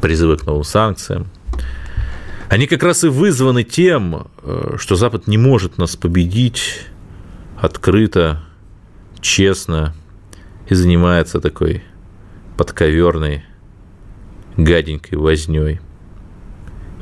призывы 0.00 0.38
к 0.38 0.46
новым 0.46 0.64
санкциям, 0.64 1.28
они 2.48 2.66
как 2.66 2.82
раз 2.82 3.04
и 3.04 3.08
вызваны 3.08 3.64
тем, 3.64 4.28
э, 4.42 4.76
что 4.78 4.96
Запад 4.96 5.26
не 5.26 5.38
может 5.38 5.78
нас 5.78 5.96
победить 5.96 6.80
открыто, 7.56 8.42
честно 9.20 9.94
и 10.68 10.74
занимается 10.74 11.40
такой 11.40 11.82
подковерной, 12.56 13.44
гаденькой 14.56 15.18
возней. 15.18 15.80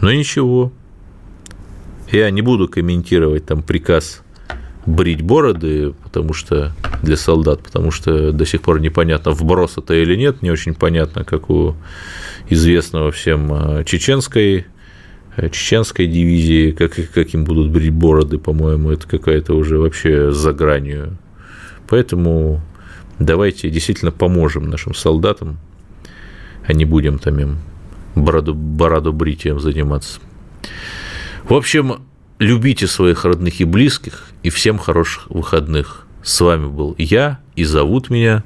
Но 0.00 0.12
ничего, 0.12 0.72
я 2.10 2.30
не 2.30 2.42
буду 2.42 2.68
комментировать 2.68 3.46
там 3.46 3.62
приказ 3.62 4.22
брить 4.86 5.22
бороды, 5.22 5.94
потому 6.02 6.32
что 6.32 6.72
для 7.02 7.16
солдат, 7.16 7.62
потому 7.62 7.90
что 7.90 8.32
до 8.32 8.44
сих 8.46 8.62
пор 8.62 8.80
непонятно, 8.80 9.32
вброс 9.32 9.78
это 9.78 9.94
или 9.94 10.16
нет, 10.16 10.42
не 10.42 10.50
очень 10.50 10.74
понятно, 10.74 11.24
как 11.24 11.50
у 11.50 11.76
известного 12.48 13.12
всем 13.12 13.52
э, 13.52 13.84
чеченской 13.84 14.66
чеченской 15.36 16.06
дивизии, 16.06 16.72
как, 16.72 16.92
как 17.12 17.34
им 17.34 17.44
будут 17.44 17.70
брить 17.70 17.92
бороды, 17.92 18.38
по-моему, 18.38 18.90
это 18.90 19.06
какая-то 19.06 19.54
уже 19.54 19.78
вообще 19.78 20.30
за 20.30 20.52
гранью. 20.52 21.16
Поэтому 21.88 22.60
давайте 23.18 23.70
действительно 23.70 24.12
поможем 24.12 24.68
нашим 24.68 24.94
солдатам, 24.94 25.58
а 26.66 26.72
не 26.72 26.84
будем 26.84 27.18
там 27.18 27.38
им 27.38 27.58
бороду, 28.14 28.54
бороду 28.54 29.12
бритием 29.12 29.58
заниматься. 29.60 30.20
В 31.44 31.54
общем, 31.54 32.02
любите 32.38 32.86
своих 32.86 33.24
родных 33.24 33.60
и 33.60 33.64
близких, 33.64 34.28
и 34.42 34.50
всем 34.50 34.78
хороших 34.78 35.30
выходных. 35.30 36.06
С 36.22 36.40
вами 36.40 36.66
был 36.66 36.94
я, 36.98 37.40
и 37.56 37.64
зовут 37.64 38.10
меня... 38.10 38.44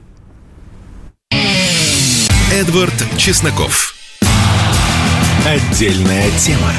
Эдвард 2.52 2.94
Чесноков. 3.18 3.95
Отдельная 5.46 6.28
тема. 6.40 6.72